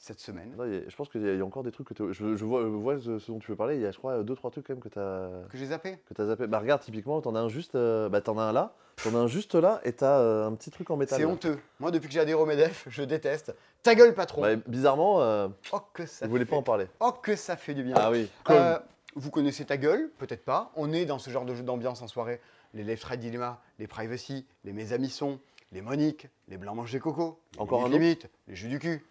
[0.00, 0.54] cette semaine,
[0.88, 2.62] Je pense qu'il y, a- il y a encore des trucs que je, je vois,
[2.62, 3.76] je vois ce, ce dont tu veux parler.
[3.76, 5.66] Il y a, je crois, deux, trois trucs quand même que tu as, que j'ai
[5.66, 5.98] zappé.
[6.14, 6.46] que as zappé.
[6.46, 7.74] Bah, regarde, typiquement, t'en as un juste.
[7.74, 8.72] euh, bah, t'en as un là,
[9.04, 11.18] t'en as un juste là et t'as euh, un petit truc en métal.
[11.18, 11.58] C'est honteux.
[11.80, 13.54] Moi, depuis que j'ai adhéré au MEDEF, je déteste.
[13.82, 14.40] Ta gueule, patron.
[14.40, 16.50] Bah, bizarrement, euh, Oh, que ça vous voulez fait...
[16.52, 16.86] pas en parler.
[17.00, 17.94] Oh, que ça fait du bien.
[17.98, 18.26] Ah oui.
[18.48, 18.78] Euh,
[19.16, 20.72] vous connaissez ta gueule, peut-être pas.
[20.76, 22.40] On est dans ce genre de jeu d'ambiance en soirée.
[22.74, 25.40] Les Left Right Dilemma, les Privacy, les Mes Amis sont,
[25.72, 28.68] les Monique, les Blancs Mangent des Cocos, les Encore Limites un autre Limites, les Jus
[28.68, 29.04] du cul.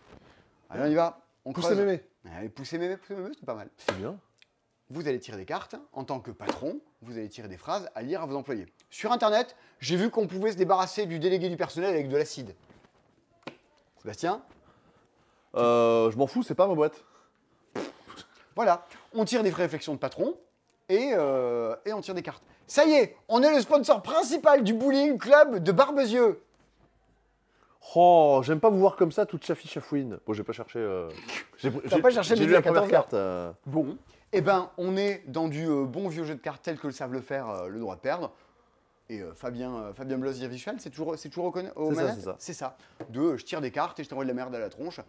[0.70, 1.26] Allez, on y va.
[1.46, 1.80] On Poussez creuse.
[1.80, 2.02] mémé.
[2.36, 3.70] Allez, poussez mémé, poussez mémé, c'est pas mal.
[3.78, 4.18] C'est bien.
[4.90, 5.76] Vous allez tirer des cartes.
[5.94, 8.66] En tant que patron, vous allez tirer des phrases à lire à vos employés.
[8.90, 12.56] Sur Internet, j'ai vu qu'on pouvait se débarrasser du délégué du personnel avec de l'acide.
[14.02, 14.42] Sébastien
[15.56, 17.04] Euh, je m'en fous, c'est pas ma boîte.
[18.56, 20.38] Voilà, on tire des réflexions de patron
[20.90, 22.44] et, euh, et on tire des cartes.
[22.68, 26.42] Ça y est, on est le sponsor principal du bowling club de Barbezieux.
[27.96, 30.20] Oh, j'aime pas vous voir comme ça, toute chaffi chafouine.
[30.28, 30.78] Bon, j'ai pas cherché.
[30.80, 31.10] euh,
[31.58, 33.14] J'ai pas cherché J'ai lu la première 14 carte.
[33.16, 33.52] euh.
[33.66, 33.98] Bon,
[34.32, 36.94] eh ben, on est dans du euh, bon vieux jeu de cartes tel que le
[36.94, 38.32] savent le faire le droit de perdre.
[39.12, 42.78] Et Fabien, Fabien Bloss Visual, c'est toujours, c'est toujours reconnu au C'est ça, c'est ça.
[43.00, 43.08] Ça.
[43.10, 45.00] De je tire des cartes et je t'envoie de la merde à la tronche.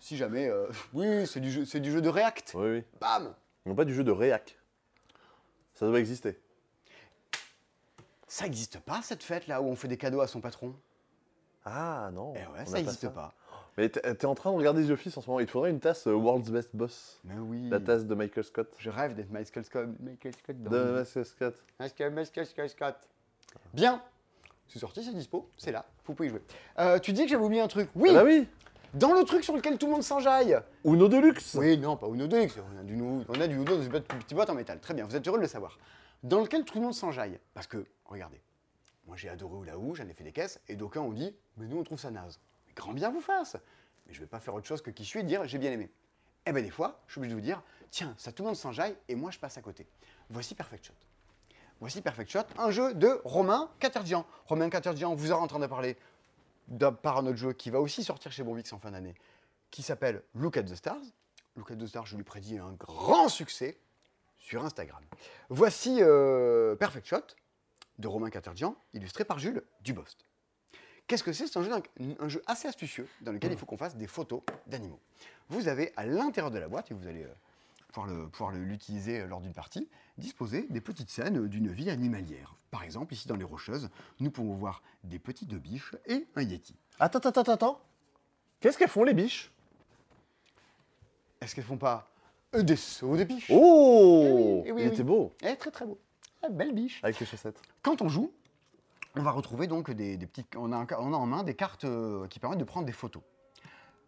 [0.00, 0.50] Si jamais.
[0.94, 2.54] oui, c'est du, jeu- c'est du jeu de React.
[2.56, 2.84] Oui, oui.
[3.00, 3.32] Bam
[3.64, 4.55] Non, pas du jeu de réac.
[5.76, 6.36] Ça doit exister.
[8.26, 10.74] Ça n'existe pas cette fête là où on fait des cadeaux à son patron?
[11.64, 12.34] Ah non.
[12.34, 13.34] Eh ouais, on a ça n'existe pas.
[13.78, 15.38] Mais t'es t'es en train de regarder The Office en ce moment.
[15.38, 17.20] Il te faudrait une tasse euh, World's Best Boss.
[17.24, 17.68] Mais oui.
[17.68, 18.74] La tasse de Michael Scott.
[18.78, 19.88] Je rêve d'être Michael Scott.
[20.00, 21.64] Michael Scott dans De Michael Scott.
[21.78, 22.96] Michael, Michael, Michael Scott.
[23.74, 24.02] Bien.
[24.68, 26.42] C'est sorti, c'est dispo, c'est là, vous pouvez y jouer.
[26.80, 27.88] Euh, tu dis que j'avais oublié un truc.
[27.94, 28.48] Oui, Ah bah oui
[28.96, 30.58] dans le truc sur lequel tout le monde s'enjaille.
[30.84, 33.82] Uno Deluxe Oui, non, pas Uno Deluxe, on a du on a du Uno dans
[33.82, 34.80] une petite petite boîte en métal.
[34.80, 35.78] Très bien, vous êtes heureux de le savoir.
[36.22, 37.38] Dans lequel tout le monde s'enjaille.
[37.54, 38.40] Parce que, regardez,
[39.06, 41.76] moi j'ai adoré Oulaou, j'en ai fait des caisses, et d'aucuns ont dit, mais nous
[41.78, 42.40] on trouve ça naze.
[42.66, 43.56] Mais grand bien vous fasse
[44.06, 45.72] Mais je vais pas faire autre chose que qui je suis et dire, j'ai bien
[45.72, 45.90] aimé.
[46.46, 48.56] Eh bien des fois, je suis obligé de vous dire, tiens, ça tout le monde
[48.56, 49.86] s'enjaille, et moi je passe à côté.
[50.30, 50.92] Voici Perfect Shot.
[51.80, 54.24] Voici Perfect Shot, un jeu de Romain Caterdian.
[54.46, 55.98] Romain Caterdian vous aura entendu parler d'un-
[57.02, 59.14] par un autre jeu qui va aussi sortir chez Bombix en fin d'année,
[59.70, 61.02] qui s'appelle Look at the Stars.
[61.56, 63.78] Look at the Stars, je lui prédis un grand succès
[64.38, 65.02] sur Instagram.
[65.48, 67.22] Voici euh, Perfect Shot
[67.98, 70.24] de Romain Caterdian, illustré par Jules Dubost.
[71.06, 71.46] Qu'est-ce que c'est?
[71.46, 74.06] C'est un jeu, d'un- un jeu assez astucieux dans lequel il faut qu'on fasse des
[74.08, 75.00] photos d'animaux.
[75.48, 77.32] Vous avez à l'intérieur de la boîte, et vous allez euh,
[77.96, 79.88] pouvoir le- pouvoir le- l'utiliser euh, lors d'une partie,
[80.18, 82.54] disposer des petites scènes d'une vie animalière.
[82.70, 83.88] Par exemple, ici dans les Rocheuses,
[84.20, 86.76] nous pouvons voir des petites biches et un yeti.
[87.00, 87.80] Attends, attends, attends, attends.
[88.60, 89.50] Qu'est-ce qu'elles font les biches?
[91.40, 92.10] Est-ce qu'elles font pas
[92.52, 93.50] des sauts de biches?
[93.50, 94.94] Oh Eh oui, eh oui, Il oui.
[94.94, 95.98] était beau Eh, Très très beau.
[96.42, 97.00] Ah, belle biche.
[97.02, 97.60] avec les chaussettes.
[97.82, 98.30] Quand on joue,
[99.14, 100.54] on va retrouver donc des, des petites.
[100.56, 102.92] On a, un- on a en main des cartes euh, qui permettent de prendre des
[102.92, 103.22] photos.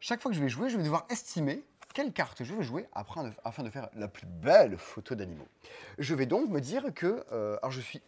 [0.00, 1.62] Chaque fois que je vais jouer, je vais devoir estimer
[1.98, 5.48] quelle carte je vais jouer afin de, afin de faire la plus belle photo d'animaux.
[5.98, 7.24] Je vais donc me dire que.
[7.32, 8.00] euh, alors je suis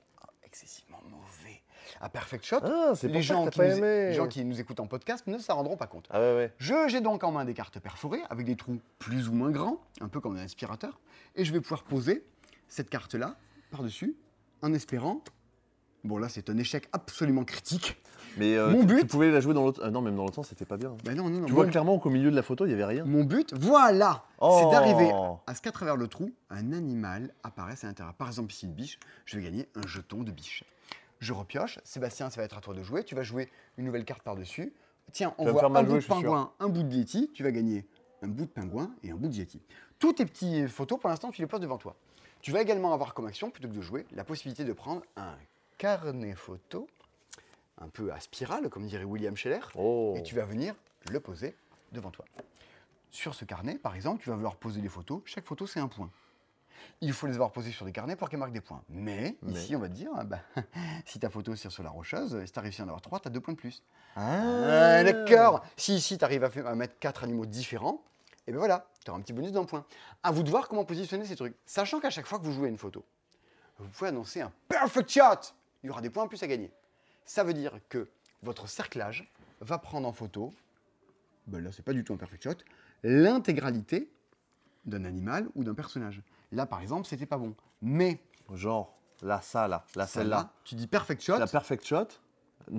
[0.45, 1.61] excessivement mauvais
[2.01, 2.61] à Perfect Shot.
[2.63, 4.07] Ah, les, pour ça gens que qui nous, aimé.
[4.11, 6.07] les gens qui nous écoutent en podcast ne s'en rendront pas compte.
[6.11, 6.53] Ah ouais, ouais.
[6.59, 9.81] Je- J'ai donc en main des cartes perforées avec des trous plus ou moins grands,
[10.01, 11.01] un peu comme un aspirateur,
[11.35, 12.25] et je vais pouvoir poser
[12.69, 13.35] cette carte-là
[13.73, 14.15] par-dessus
[14.63, 15.21] en espérant.
[16.05, 17.97] Bon, là, c'est un échec absolument critique.
[18.37, 19.81] Mais euh, Mon tu, but- tu pouvais la jouer dans l'autre.
[19.85, 20.97] ah non, même dans l'autre sens, c'était pas bien.
[21.05, 21.47] Ben non, non, non.
[21.47, 23.05] Tu vois clairement qu'au milieu de la photo, il y avait rien.
[23.05, 24.61] mon but, voilà Oh.
[24.63, 25.11] C'est d'arriver
[25.47, 28.15] à ce qu'à travers le trou, un animal apparaisse à l'intérieur.
[28.15, 30.65] Par exemple, ici, une biche, je vais gagner un jeton de biche.
[31.19, 31.79] Je repioche.
[31.85, 33.05] Sébastien, ça va être à toi de jouer.
[33.05, 34.73] Tu vas jouer une nouvelle carte par-dessus.
[35.13, 37.31] Tiens, on voit un bout de pingouin, un bout de yeti.
[37.35, 37.87] Tu vas gagner
[38.23, 39.61] un bout de pingouin et un bout de yeti.
[39.99, 41.97] Tous tes petits photos, pour l'instant, tu les poses devant toi.
[42.41, 45.35] Tu vas également avoir comme action, plutôt que de jouer, la possibilité de prendre un
[45.81, 46.87] carnet photo,
[47.79, 50.13] un peu à spirale, comme dirait William Scheller, Oh.
[50.15, 50.75] et tu vas venir
[51.11, 51.57] le poser
[51.93, 52.27] devant toi.
[53.11, 55.23] Sur ce carnet, par exemple, tu vas vouloir poser des photos.
[55.25, 56.11] Chaque photo, c'est un point.
[57.01, 58.83] Il faut les avoir posées sur des carnets pour qu'elles marquent des points.
[58.91, 59.53] Mais, Mais.
[59.55, 60.41] ici, on va te dire, ah bah,
[61.07, 63.19] si ta photo tire sur la rocheuse, si tu as réussi à en avoir trois,
[63.19, 63.83] tu as deux points de plus.
[64.17, 65.65] Ah, Ah, d'accord.
[65.79, 68.05] Si ici, tu arrives à, mettre quatre animaux différents,
[68.47, 69.87] et bien voilà, tu auras un petit bonus d'un point.
[70.23, 71.57] À vous de voir comment positionner ces trucs.
[71.65, 73.03] Sachant qu'à chaque fois que vous jouez une photo,
[73.79, 75.55] vous pouvez annoncer un perfect shot.
[75.83, 76.71] Il y aura des points en plus à gagner.
[77.25, 78.09] Ça veut dire que
[78.43, 80.53] votre cerclage va prendre en photo,
[81.47, 82.55] ben là c'est pas du tout un perfect shot,
[83.03, 84.11] l'intégralité
[84.87, 86.23] d'un animal ou d'un personnage.
[86.53, 87.55] Là par exemple, c'était pas bon.
[87.83, 88.19] Mais
[88.55, 90.53] Genre, là, ça, là, là, celle-là.
[90.65, 92.07] tu dis perfect shot, La perfect shot,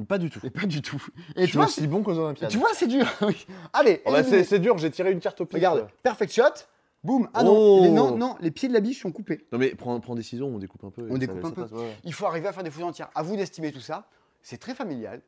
[0.07, 0.39] pas du tout.
[0.43, 1.01] et pas du tout.
[1.37, 2.49] Et tu vois, aussi bon qu'aux Olympiades.
[2.51, 3.05] tu vois, c'est dur.
[3.73, 5.55] Allez, Oh bah, c'est dur, j'ai tiré une carte au pif.
[5.55, 6.65] regarde, perfect shot,
[7.03, 7.29] boum.
[7.33, 7.45] Ah Oh.
[7.45, 9.45] non, les, non, non, les pieds de la biche sont coupés.
[9.51, 11.07] Non mais prends, prends des ciseaux, on découpe un peu.
[11.09, 11.61] On découpe ça- un peu.
[11.63, 11.97] passe, ouais, ouais.
[12.03, 13.09] Il faut arriver à faire des photos entières.
[13.15, 14.07] À vous d'estimer tout ça.
[14.41, 15.21] C'est très familial.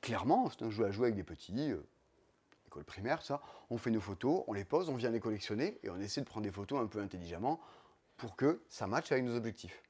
[0.00, 1.82] Clairement, c'est un jeu à jouer avec des petits, euh,
[2.66, 3.42] école primaire, ça.
[3.70, 6.26] On fait nos photos, on les pose, on vient les collectionner et on essaie de
[6.26, 7.60] prendre des photos un peu intelligemment
[8.16, 9.82] pour que ça matche avec nos objectifs.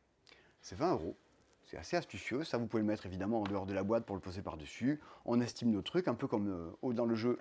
[0.63, 1.17] C'est 20 euros.
[1.65, 2.43] C'est assez astucieux.
[2.45, 5.01] Ça, vous pouvez le mettre évidemment en dehors de la boîte pour le poser par-dessus.
[5.25, 7.39] On estime nos trucs, un peu comme euh, au- dans le jeu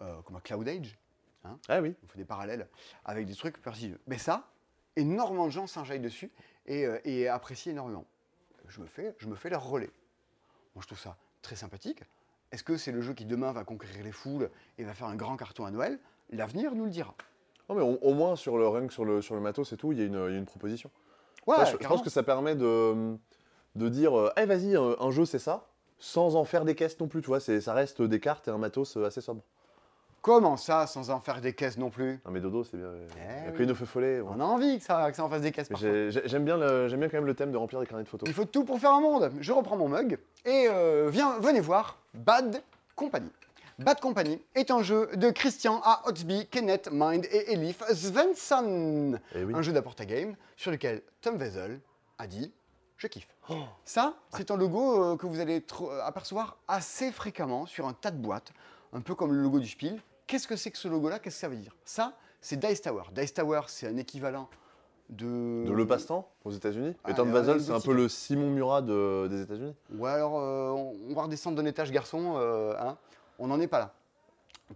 [0.00, 0.98] euh, comme un Cloud Age.
[1.68, 1.94] Ah oui.
[2.04, 2.68] On fait des parallèles
[3.04, 3.98] avec des trucs prestigieux.
[4.06, 4.48] Mais ça,
[4.96, 6.30] énormément de gens s'enjaillent dessus
[6.66, 8.06] et, euh, et apprécient énormément.
[8.68, 9.90] Je me, fais, je me fais leur relais.
[10.74, 12.02] Moi, je trouve ça très sympathique.
[12.52, 15.16] Est-ce que c'est le jeu qui demain va conquérir les foules et va faire un
[15.16, 15.98] grand carton à Noël?
[16.30, 17.14] L'avenir nous le dira.
[17.68, 19.92] Non mais au, au moins sur le rank, sur le, sur le matos et tout,
[19.92, 20.90] il y, a une- il y a une proposition.
[21.46, 23.16] Ouais, je, pense que ça permet de,
[23.74, 25.68] de dire, euh, Eh, vas-y, un, jeu c'est ça,
[25.98, 28.58] sans en faire des caisses non plus, tu vois, ça reste des cartes et un
[28.58, 29.42] matos euh, assez sobre.
[30.22, 32.90] Comment ça, sans en faire des caisses non plus Non mais dodo, c'est bien.
[32.94, 33.56] Il Eh oui.
[33.58, 34.20] que une feu follet.
[34.20, 35.90] On a envie que ça, que ça en fasse des caisses Mais parfois.
[35.90, 38.04] j'ai- j'ai- J'aime bien, le- j'aime bien quand même le thème de remplir des carnets
[38.04, 38.28] de photos.
[38.28, 39.32] Il faut tout pour faire un monde.
[39.40, 42.62] Je reprends mon mug et euh, viens, venez voir Bad
[42.94, 43.28] Company.
[43.80, 46.02] Bad Company est un jeu de Christian A.
[46.06, 49.18] Hotsby, Kenneth Mind et Elif Svensson.
[49.34, 49.54] Eh oui.
[49.56, 51.80] Un jeu d'apport à game sur lequel Tom Wessel
[52.18, 52.52] a dit
[52.96, 53.26] Je kiffe.
[53.50, 53.54] Oh.
[53.84, 57.92] Ça, c'est un logo euh, que vous allez tr- euh, apercevoir assez fréquemment sur un
[57.92, 58.52] tas de boîtes,
[58.92, 60.00] un peu comme le logo du Spiel.
[60.26, 61.18] Qu'est-ce que c'est que ce logo-là?
[61.18, 61.76] Qu'est-ce que ça veut dire?
[61.84, 63.02] Ça, c'est Dice Tower.
[63.12, 64.48] Dice Tower, c'est un équivalent
[65.08, 65.64] de.
[65.66, 66.94] De Le Passe-Temps aux États-Unis?
[67.04, 69.74] Ah, et Tom un c'est un peu le Simon Murat de- des États-Unis?
[69.96, 72.96] Ou alors, euh, on va redescendre d'un étage garçon, euh, hein.
[73.38, 73.94] on n'en est pas là.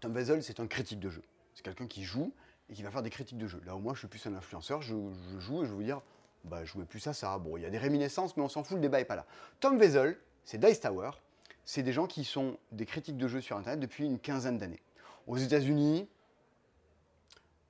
[0.00, 1.22] Tom Wessel, c'est un critique de jeu.
[1.54, 2.32] C'est quelqu'un qui joue
[2.68, 3.62] et qui va faire des critiques de jeu.
[3.64, 4.94] Là où moi, je suis plus un influenceur, je,
[5.32, 6.02] je joue et je vais vous dire,
[6.44, 7.38] bah, je jouais plus à ça.
[7.38, 9.24] Bon, il y a des réminiscences, mais on s'en fout, le débat n'est pas là.
[9.60, 11.10] Tom Wessel, c'est Dice Tower.
[11.64, 14.80] C'est des gens qui sont des critiques de jeux sur Internet depuis une quinzaine d'années.
[15.26, 16.08] Aux États-Unis,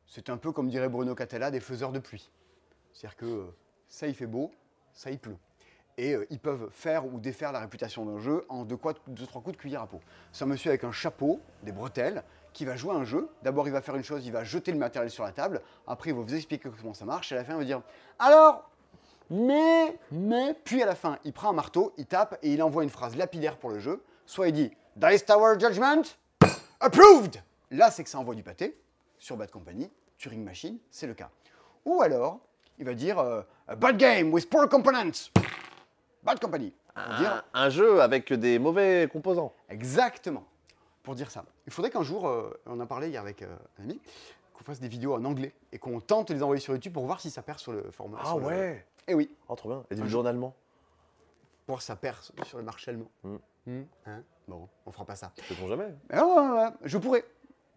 [0.07, 2.30] c'est un peu comme dirait Bruno Catella, des faiseurs de pluie.
[2.92, 3.44] C'est-à-dire que euh,
[3.88, 4.50] ça, il fait beau,
[4.92, 5.36] ça, il pleut.
[5.98, 9.26] Et euh, ils peuvent faire ou défaire la réputation d'un jeu en deux, quoi- deux,
[9.26, 10.00] trois coups de cuillère à peau.
[10.32, 13.28] C'est un monsieur avec un chapeau, des bretelles, qui va jouer à un jeu.
[13.42, 15.61] D'abord, il va faire une chose, il va jeter le matériel sur la table.
[15.86, 17.32] Après, il va vous expliquer comment ça marche.
[17.32, 17.82] Et à la fin, il va dire
[18.18, 18.70] Alors,
[19.28, 20.54] mais, mais.
[20.64, 23.16] Puis à la fin, il prend un marteau, il tape et il envoie une phrase
[23.16, 24.02] lapidaire pour le jeu.
[24.24, 26.02] Soit il dit Dice Tower Judgment,
[26.81, 28.79] approved Là, c'est que ça envoie du pâté.
[29.18, 31.31] Sur Bad Company, Turing Machine, c'est le cas.
[31.85, 32.41] Ou alors,
[32.79, 33.43] il va dire euh,
[33.77, 35.31] Bad game with poor components.
[36.22, 36.72] Bad Company.
[37.18, 39.53] Dire Un, jeu avec des mauvais composants.
[39.68, 40.45] Exactement.
[41.03, 41.45] Pour dire ça.
[41.66, 44.01] Il faudrait qu'un jour, euh, on en a parlé hier avec euh, un ami,
[44.55, 47.05] qu'on fasse des vidéos en anglais et qu'on tente de les envoyer sur YouTube pour
[47.07, 48.18] voir si ça perce sur le format.
[48.24, 49.85] Ah le- ouais Eh oui, Oh, trop bien.
[49.91, 50.55] Et du en allemand
[51.66, 53.11] pour voir si ça perce sur le marché allemand.
[53.24, 53.37] Mm.
[53.66, 54.22] Hmm, hein?
[54.49, 55.32] Bon, on fera pas ça.
[55.49, 57.24] Peut-on jamais Mais ouais, je pourrais.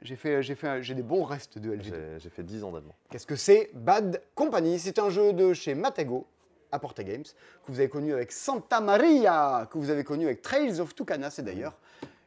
[0.01, 2.19] J'ai fait, j'ai fait, j'ai des bons restes de LGD.
[2.19, 2.95] J'ai fait 10 ans d'allemand.
[3.09, 4.79] Qu'est-ce que c'est Bad Company?
[4.79, 6.25] C'est un jeu de chez Matego,
[6.71, 10.41] à Porta Games, que vous avez connu avec Santa Maria, que vous avez connu avec
[10.41, 11.77] Trails of Tucana, c'est d'ailleurs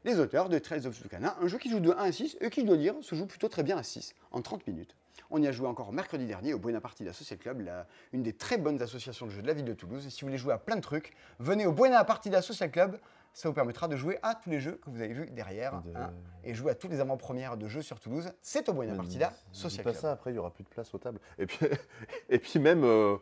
[0.05, 2.51] les auteurs de Trails of Tucana, un jeu qui joue de 1 à 6 et
[2.51, 4.95] qui, je dois dire, se joue plutôt très bien à 6, en 30 minutes.
[5.31, 8.33] On y a joué encore mercredi dernier au Buena Partida Social Club, la- une des
[8.35, 10.05] très bonnes associations de jeux de la ville de Toulouse.
[10.05, 12.99] Et si vous voulez jouer à plein de trucs, venez au Buena Partida Social Club,
[13.33, 15.97] ça vous permettra de jouer à tous les jeux que vous avez vus derrière De-
[15.97, 16.11] hein,
[16.45, 18.31] et jouer à tous les avant-premières de jeux sur Toulouse.
[18.43, 19.95] C'est au Buena Partida Social Club.
[19.95, 21.19] ça, après il y aura plus de place aux tables.
[21.39, 21.59] Et puis,
[22.29, 23.17] et puis même, euh,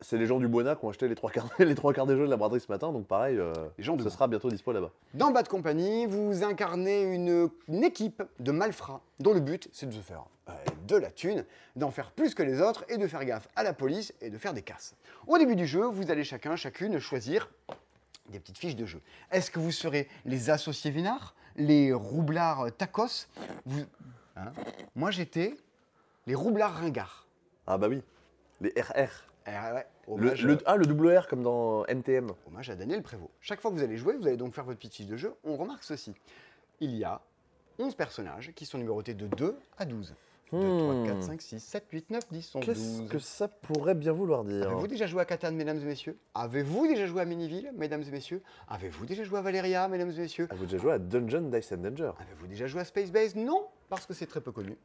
[0.00, 2.16] c'est les gens du Buena qui ont acheté les trois quarts, les trois quarts des
[2.16, 4.72] jeux de la braderie ce matin, donc pareil, euh, Les gens ce sera bientôt dispo
[4.72, 4.90] là-bas.
[5.14, 9.92] Dans Bad Company, vous incarnez une, une équipe de malfrats dont le but, c'est de
[9.94, 10.52] se faire euh,
[10.86, 11.44] de la thune,
[11.74, 14.38] d'en faire plus que les autres et de faire gaffe à la police et de
[14.38, 14.94] faire des casses.
[15.26, 17.50] Au début du jeu, vous allez chacun, chacune choisir
[18.28, 19.00] des petites fiches de jeu.
[19.30, 23.26] Est-ce que vous serez les associés vinards, les roublards euh, tacos?
[23.66, 23.84] Vous...
[24.36, 24.52] hein?
[24.94, 25.56] Moi, j'étais
[26.26, 27.26] les roublards ringards.
[27.66, 28.02] Ah bah oui,
[28.60, 29.24] les RR.
[29.46, 29.86] Ouais,
[30.18, 32.32] Le, le- ah, le double R comme dans NTM.
[32.46, 33.30] Hommage à Daniel Prévost.
[33.40, 35.34] Chaque fois que vous allez jouer, vous allez donc faire votre petite fiche de jeu.
[35.44, 36.12] On remarque ceci.
[36.80, 37.20] Il y a
[37.78, 40.14] 11 personnages qui sont numérotés de 2 à 12.
[40.52, 41.06] 2, 3, Hmm.
[41.06, 43.08] 4, 5, 6, 7, 8, 9, 10, 11, Qu'est-ce 12.
[43.10, 44.66] que ça pourrait bien vouloir dire?
[44.66, 46.18] Avez-vous déjà joué à Catan, mesdames et messieurs?
[46.34, 48.42] Avez-vous déjà joué à Miniville, mesdames et messieurs?
[48.68, 50.46] Avez-vous déjà joué à Valeria, mesdames et messieurs?
[50.50, 52.12] Avez-vous déjà joué à Dungeon Dice and Danger?
[52.18, 53.34] Avez-vous déjà joué à Space Base?
[53.36, 54.76] Non, parce que c'est très peu connu.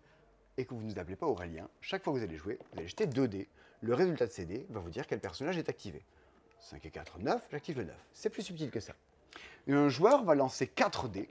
[0.57, 1.67] Et que vous ne nous appelez pas Aurélien.
[1.81, 3.47] Chaque fois que vous allez jouer, vous allez jeter 2 dés.
[3.81, 6.03] Le résultat de ces dés va vous dire quel personnage est activé.
[6.59, 7.95] 5 et 4, 9, j'active le 9.
[8.13, 8.93] C'est plus subtil que ça.
[9.67, 11.27] Et un joueur va lancer 4 dés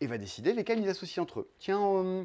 [0.00, 1.48] et va décider lesquels il associe entre eux.
[1.58, 2.24] Tiens, euh,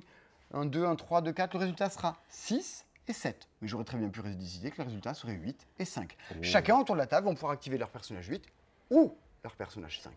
[0.55, 3.47] un 2, un 3, 2, 4, le résultat sera 6 et 7.
[3.61, 6.17] Mais j'aurais très bien pu décider que le résultat serait 8 et 5.
[6.31, 6.35] Oh.
[6.41, 8.43] Chacun autour de la table vont pouvoir activer leur personnage 8
[8.89, 10.13] ou leur personnage 5.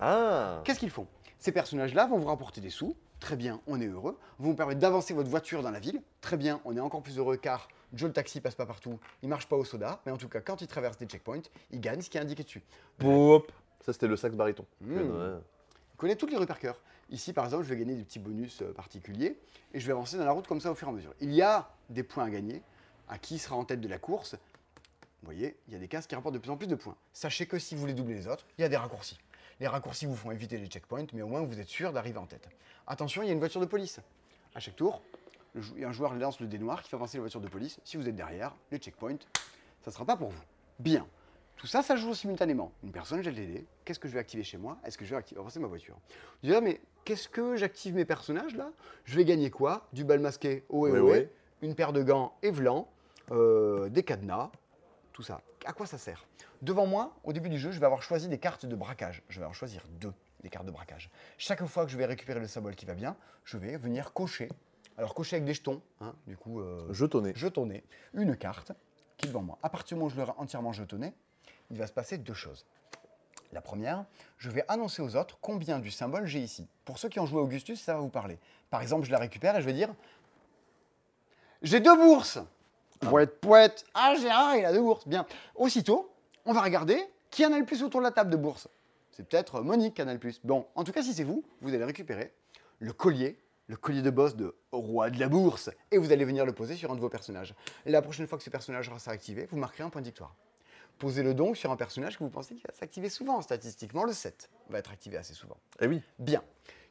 [0.00, 1.06] Ah Qu'est-ce qu'ils font?
[1.38, 2.96] Ces personnages-là vont vous rapporter des sous.
[3.20, 4.18] Très bien, on est heureux.
[4.38, 6.02] Vont vous permettre d'avancer votre voiture dans la ville.
[6.20, 8.98] Très bien, on est encore plus heureux car Joe le taxi passe pas partout.
[9.22, 10.00] Il marche pas au soda.
[10.06, 12.42] Mais en tout cas, quand il traverse des checkpoints, il gagne ce qui est indiqué
[12.42, 12.62] dessus.
[12.98, 14.64] Boop Ça, c'était le sax baryton.
[14.80, 14.94] Mmh.
[14.94, 15.38] Ouais.
[15.94, 16.78] Il connaît toutes les rues par cœur.
[17.10, 19.38] Ici, par exemple, je vais gagner des petits bonus euh, particuliers
[19.72, 21.14] et je vais avancer dans la route comme ça au fur et à mesure.
[21.20, 22.62] Il y a des points à gagner.
[23.08, 24.34] À qui sera en tête de la course?
[24.34, 26.96] Vous voyez, il y a des cases qui rapportent de plus en plus de points.
[27.12, 29.16] Sachez que si vous voulez doubler les autres, il y a des raccourcis.
[29.60, 32.26] Les raccourcis vous font éviter les checkpoints, mais au moins vous êtes sûr d'arriver en
[32.26, 32.48] tête.
[32.86, 34.00] Attention, il y a une voiture de police.
[34.54, 35.02] À chaque tour,
[35.54, 37.78] un joueur lance le dé noir qui fait avancer la voiture de police.
[37.84, 39.18] Si vous êtes derrière, les checkpoints,
[39.82, 40.42] ça ne sera pas pour vous.
[40.78, 41.06] Bien.
[41.56, 42.70] Tout ça, ça joue simultanément.
[42.84, 43.66] Une personne les dés.
[43.84, 44.76] Qu'est-ce que je vais activer chez moi?
[44.84, 45.96] Est-ce que je vais activer avancer ma voiture?
[46.42, 48.70] Je dis, ah, mais qu'est-ce que j'active mes personnages là?
[49.04, 49.86] Je vais gagner quoi?
[49.92, 51.32] Du bal masqué ohé Ouais, ohé, ouais.
[51.62, 52.86] une paire de gants Evlan,
[53.30, 54.50] euh, des cadenas,
[55.12, 55.40] tout ça.
[55.64, 56.26] À quoi ça sert?
[56.62, 59.22] Devant moi, au début du jeu, je vais avoir choisi des cartes de braquage.
[59.28, 61.10] Je vais en choisir deux, des cartes de braquage.
[61.38, 64.48] Chaque fois que je vais récupérer le symbole qui va bien, je vais venir cocher.
[64.98, 67.32] Alors cocher avec des jetons, hein, du coup, euh, Jetonné.
[67.34, 67.82] jetonner
[68.14, 68.72] une carte
[69.16, 69.58] qui est devant moi.
[69.62, 71.12] À partir du moment où je l'aurai entièrement jetonné,
[71.70, 72.64] il va se passer deux choses.
[73.52, 74.04] La première,
[74.38, 76.68] je vais annoncer aux autres combien du symbole j'ai ici.
[76.84, 78.38] Pour ceux qui ont joué Augustus, ça va vous parler.
[78.70, 79.94] Par exemple, je la récupère et je vais dire
[81.62, 82.38] J'ai deux bourses
[83.00, 85.26] Poète, poète Ah, Gérard, il a deux bourses Bien.
[85.54, 86.10] Aussitôt,
[86.44, 86.98] on va regarder
[87.30, 88.68] qui en a le plus autour de la table de bourses.
[89.12, 90.40] C'est peut-être Monique qui en a le plus.
[90.44, 92.32] Bon, en tout cas, si c'est vous, vous allez récupérer
[92.78, 96.44] le collier, le collier de boss de Roi de la Bourse, et vous allez venir
[96.44, 97.54] le poser sur un de vos personnages.
[97.86, 100.34] Et la prochaine fois que ce personnage sera activé, vous marquerez un point de victoire.
[100.98, 103.42] Posez-le donc sur un personnage que vous pensez qui va s'activer souvent.
[103.42, 105.56] Statistiquement, le 7 va être activé assez souvent.
[105.80, 106.00] Eh oui.
[106.18, 106.42] Bien.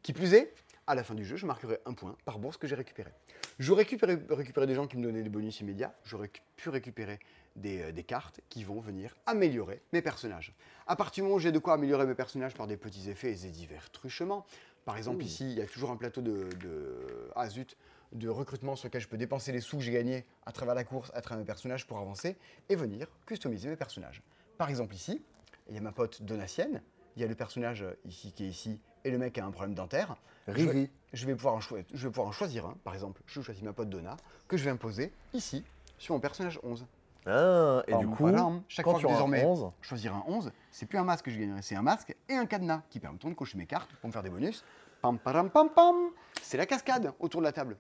[0.03, 0.53] Qui plus est,
[0.85, 3.11] à la fin du jeu, je marquerai un point par bourse que j'ai récupéré.
[3.57, 5.95] J'aurais récupéré, récupéré des gens qui me donnaient des bonus immédiats.
[6.03, 7.17] J'aurais pu- pu récupérer
[7.55, 10.53] des, euh, des cartes qui vont venir améliorer mes personnages.
[10.85, 13.31] À partir du moment où j'ai de quoi améliorer mes personnages par des petits effets
[13.31, 14.45] et des divers truchements,
[14.83, 17.75] par exemple ici, il y a toujours un plateau de, de, ah, zut,
[18.11, 20.83] de recrutement sur lequel je peux dépenser les sous que j'ai gagnés à travers la
[20.83, 22.37] course, à travers mes personnages pour avancer
[22.69, 24.21] et venir customiser mes personnages.
[24.57, 25.21] Par exemple ici,
[25.69, 26.81] il y a ma pote Donatienne,
[27.15, 29.51] il y a le personnage euh, ici qui est ici et le mec a un
[29.51, 30.15] problème dentaire.
[30.47, 30.91] Riri.
[31.11, 33.63] je vais pouvoir en choi- je vais pouvoir en choisir un, par exemple, je choisis
[33.63, 34.15] ma pote Donna,
[34.47, 35.63] que je vais imposer ici
[35.97, 36.85] sur mon personnage 11.
[37.25, 40.23] Ah, et du Pam, coup, chaque quand fois tu que désormais 11, je choisirai un
[40.27, 42.99] 11, c'est plus un masque que je gagnerai, c'est un masque et un cadenas qui
[42.99, 44.63] permettront de cocher mes cartes pour me faire des bonus.
[45.01, 45.95] Pam, padam, pam, pam.
[46.43, 47.77] C'est la cascade autour de la table.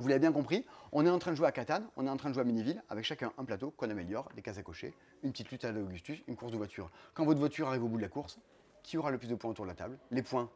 [0.00, 2.16] Vous l'avez bien compris, on est en train de jouer à Catane, on est en
[2.16, 4.92] train de jouer à Miniville, avec chacun un plateau qu'on améliore, des cases à cocher,
[5.22, 6.90] une petite lutte à l'Augustus, une course de voiture.
[7.14, 8.38] Quand votre voiture arrive au bout de la course,
[8.82, 9.96] qui aura le plus de points autour de la table?
[10.10, 10.50] Les points,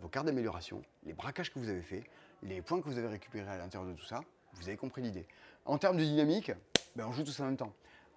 [0.00, 2.02] vos cartes d'amélioration, les braquages que vous avez faits,
[2.42, 4.20] les points que vous avez récupérés à l'intérieur de tout ça,
[4.54, 5.26] vous avez compris l'idée.
[5.64, 6.50] En termes de dynamique,
[6.96, 7.72] ben, on joue tous en même temps.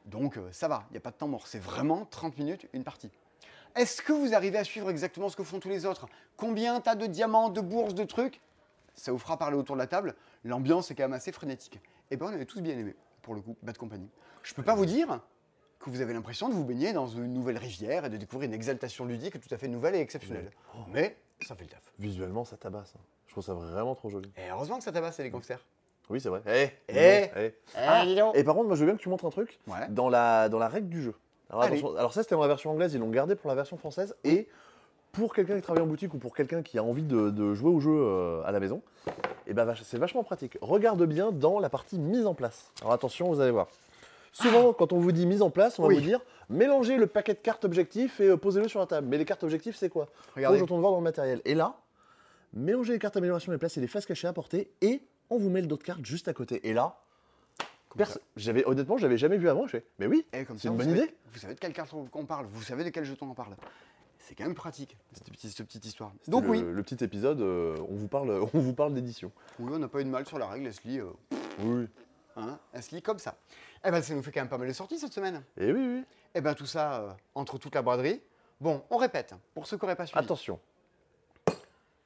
[0.05, 2.67] Donc euh, ça va, il n'y a pas de temps mort, c'est vraiment 30 minutes
[2.73, 3.11] une partie.
[3.75, 6.07] Est-ce que vous arrivez à suivre exactement ce que font tous les autres?
[6.37, 8.41] Combien t'as de diamants, de bourses, de trucs?
[8.95, 10.15] Ça vous fera parler autour de la table.
[10.45, 11.79] L'ambiance est quand même assez frénétique.
[12.11, 14.07] Et ben on avait tous bien aimé, pour le coup, Bad Company.
[14.43, 15.19] Je peux pas vous dire
[15.79, 18.53] que vous avez l'impression de vous baigner dans une nouvelle rivière et de découvrir une
[18.55, 20.49] exaltation ludique tout à fait nouvelle et exceptionnelle.
[20.93, 21.81] Mais ça fait le taf.
[21.99, 22.93] visuellement, ça tabasse.
[22.95, 23.01] hein.
[23.27, 24.31] Je trouve ça vraiment trop joli.
[24.37, 25.65] Et heureusement que ça tabasse les gangsters.
[26.09, 26.41] Oui, c'est vrai.
[26.47, 27.29] Eh, Eh.
[27.35, 27.53] eh.
[27.75, 28.35] Ah, dis donc.
[28.37, 29.87] Et par contre, moi, je veux bien que tu montres un truc Ouais.
[29.89, 31.15] dans la, dans la règle du jeu.
[31.49, 31.77] Alors, Allez.
[31.79, 34.15] attention, alors ça, c'était dans la version anglaise, ils l'ont gardé pour la version française.
[34.23, 34.47] Et
[35.15, 37.69] pour quelqu'un qui travaille en boutique ou pour quelqu'un qui a envie de, de jouer
[37.71, 38.81] au jeu euh, à la maison,
[39.47, 40.57] et ben, vach- c'est vachement pratique.
[40.61, 42.71] Regarde bien dans la partie mise en place.
[42.81, 43.67] Alors attention, vous allez voir.
[44.31, 45.95] Souvent, quand on vous dit mise en place, on va Oui.
[45.95, 49.07] vous dire mélangez le paquet de cartes objectifs et euh, posez-le sur la table.
[49.07, 50.05] Mais les cartes objectifs, c'est quoi?
[50.07, 50.59] Faut Regardez.
[50.61, 51.41] que je voir dans le matériel.
[51.45, 51.75] Et là,
[52.53, 55.61] mélangez les cartes amélioration et placez les faces cachées à portée et on vous met
[55.61, 56.67] le de cartes juste à côté.
[56.67, 56.97] Et là,
[58.35, 59.65] j'avais honnêtement, j'avais jamais vu avant.
[59.67, 60.25] Je fais, mais oui,
[60.57, 61.15] c'est une bonne savez- idée.
[61.31, 63.55] Vous savez de quelle carte on parle, vous savez de quel jeton on parle.
[64.27, 66.11] C'est quand même pratique, cette petite, cette petite histoire.
[66.27, 69.31] Donc le, oui, le petit épisode, euh, on vous parle, on vous parle d'édition.
[69.59, 71.11] oui, on n'a pas eu de mal sur la règle, elle se lit, euh,
[71.59, 71.87] Oui.
[72.35, 73.35] hein, elle se lit comme ça.
[73.85, 75.43] Eh ben, ça nous fait quand même pas mal de sorties cette semaine.
[75.57, 76.03] Et oui, oui.
[76.33, 78.19] Eh ben, tout ça, euh, entre toute la braderie.
[78.59, 80.19] Bon, on répète, pour ceux qui n'auraient pas suivi.
[80.23, 80.59] Attention.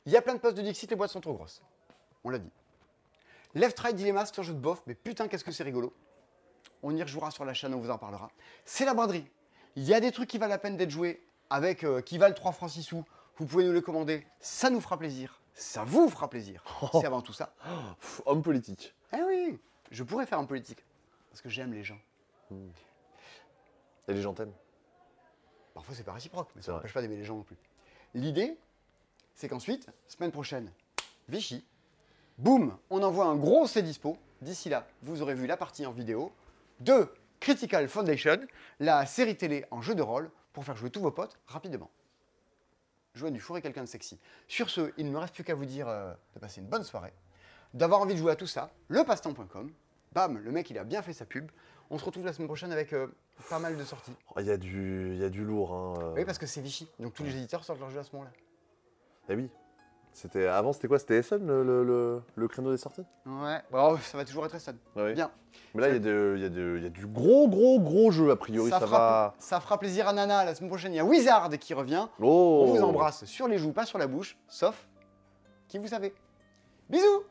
[0.06, 1.62] Il y a plein de postes de Dixit, les boîtes sont trop grosses.
[2.26, 2.52] On l'a dit.
[3.56, 5.94] Left Right Dilemma, c'est un jeu de bof, mais putain, qu'est-ce que c'est rigolo.
[6.84, 8.30] On y rejouera sur la chaîne, on vous en parlera.
[8.66, 9.26] C'est la braderie.
[9.78, 12.36] Il y a des trucs qui valent la peine d'être joués, avec euh, qui valent
[12.36, 13.06] 3 francs 6 sous.
[13.38, 15.42] Vous pouvez nous les commander, ça nous fera plaisir.
[15.54, 16.64] Ça vous fera plaisir.
[16.92, 17.54] C'est avant tout ça.
[18.26, 18.94] Homme politique.
[19.14, 19.60] Eh oui,
[19.92, 20.84] je pourrais faire en politique.
[21.30, 22.00] Parce que j'aime les gens.
[24.08, 24.54] Et les gens t'aiment.
[25.74, 27.56] Parfois, c'est pas réciproque, mais C'est ça n'empêche pas d'aimer les gens non plus.
[28.14, 28.58] L'idée,
[29.36, 30.72] c'est qu'ensuite, semaine prochaine,
[31.30, 31.64] Vichy,
[32.38, 34.18] boum, on envoie un gros C dispo.
[34.42, 36.32] D'ici là, vous aurez vu la partie en vidéo
[36.80, 37.08] de
[37.40, 38.40] Critical Foundation,
[38.80, 41.90] la série télé en jeu de rôle pour faire jouer tous vos potes rapidement.
[43.16, 44.20] Jouer du four et quelqu'un de sexy.
[44.48, 46.84] Sur ce, il ne me reste plus qu'à vous dire euh, de passer une bonne
[46.84, 47.14] soirée,
[47.74, 49.72] d'avoir envie de jouer à tout ça, lepastemps.com.
[50.14, 51.52] Bam, le mec il a bien fait sa pub.
[51.92, 53.08] On se retrouve la semaine prochaine avec euh,
[53.50, 54.14] pas mal de sorties.
[54.36, 55.74] Oh, Il y, a du- il y a du lourd.
[55.74, 55.94] Hein.
[56.02, 56.14] euh.
[56.16, 58.32] Oui, parce que c'est Vichy, donc tous les éditeurs sortent leur jeu à ce moment-là.
[59.30, 59.50] Eh oui.
[60.14, 61.00] C'était, avant, c'était quoi?
[61.00, 63.06] C'était SN le, le, le- le créneau des sorties?
[63.26, 64.72] Ouais, bon, ça va toujours être ça.
[64.98, 65.14] Ah oui.
[65.14, 65.32] Bien.
[65.74, 68.70] Mais là, il y, y, y a du gros, gros, gros jeu, a priori.
[68.70, 69.36] Ça, fera, va.
[69.40, 70.44] ça fera plaisir à Nana.
[70.44, 72.08] La semaine prochaine, il y a Wizard qui revient.
[72.20, 74.88] Oh On vous embrasse sur les joues, pas sur la bouche, sauf
[75.68, 76.14] qui vous savez.
[76.90, 77.24] Bisous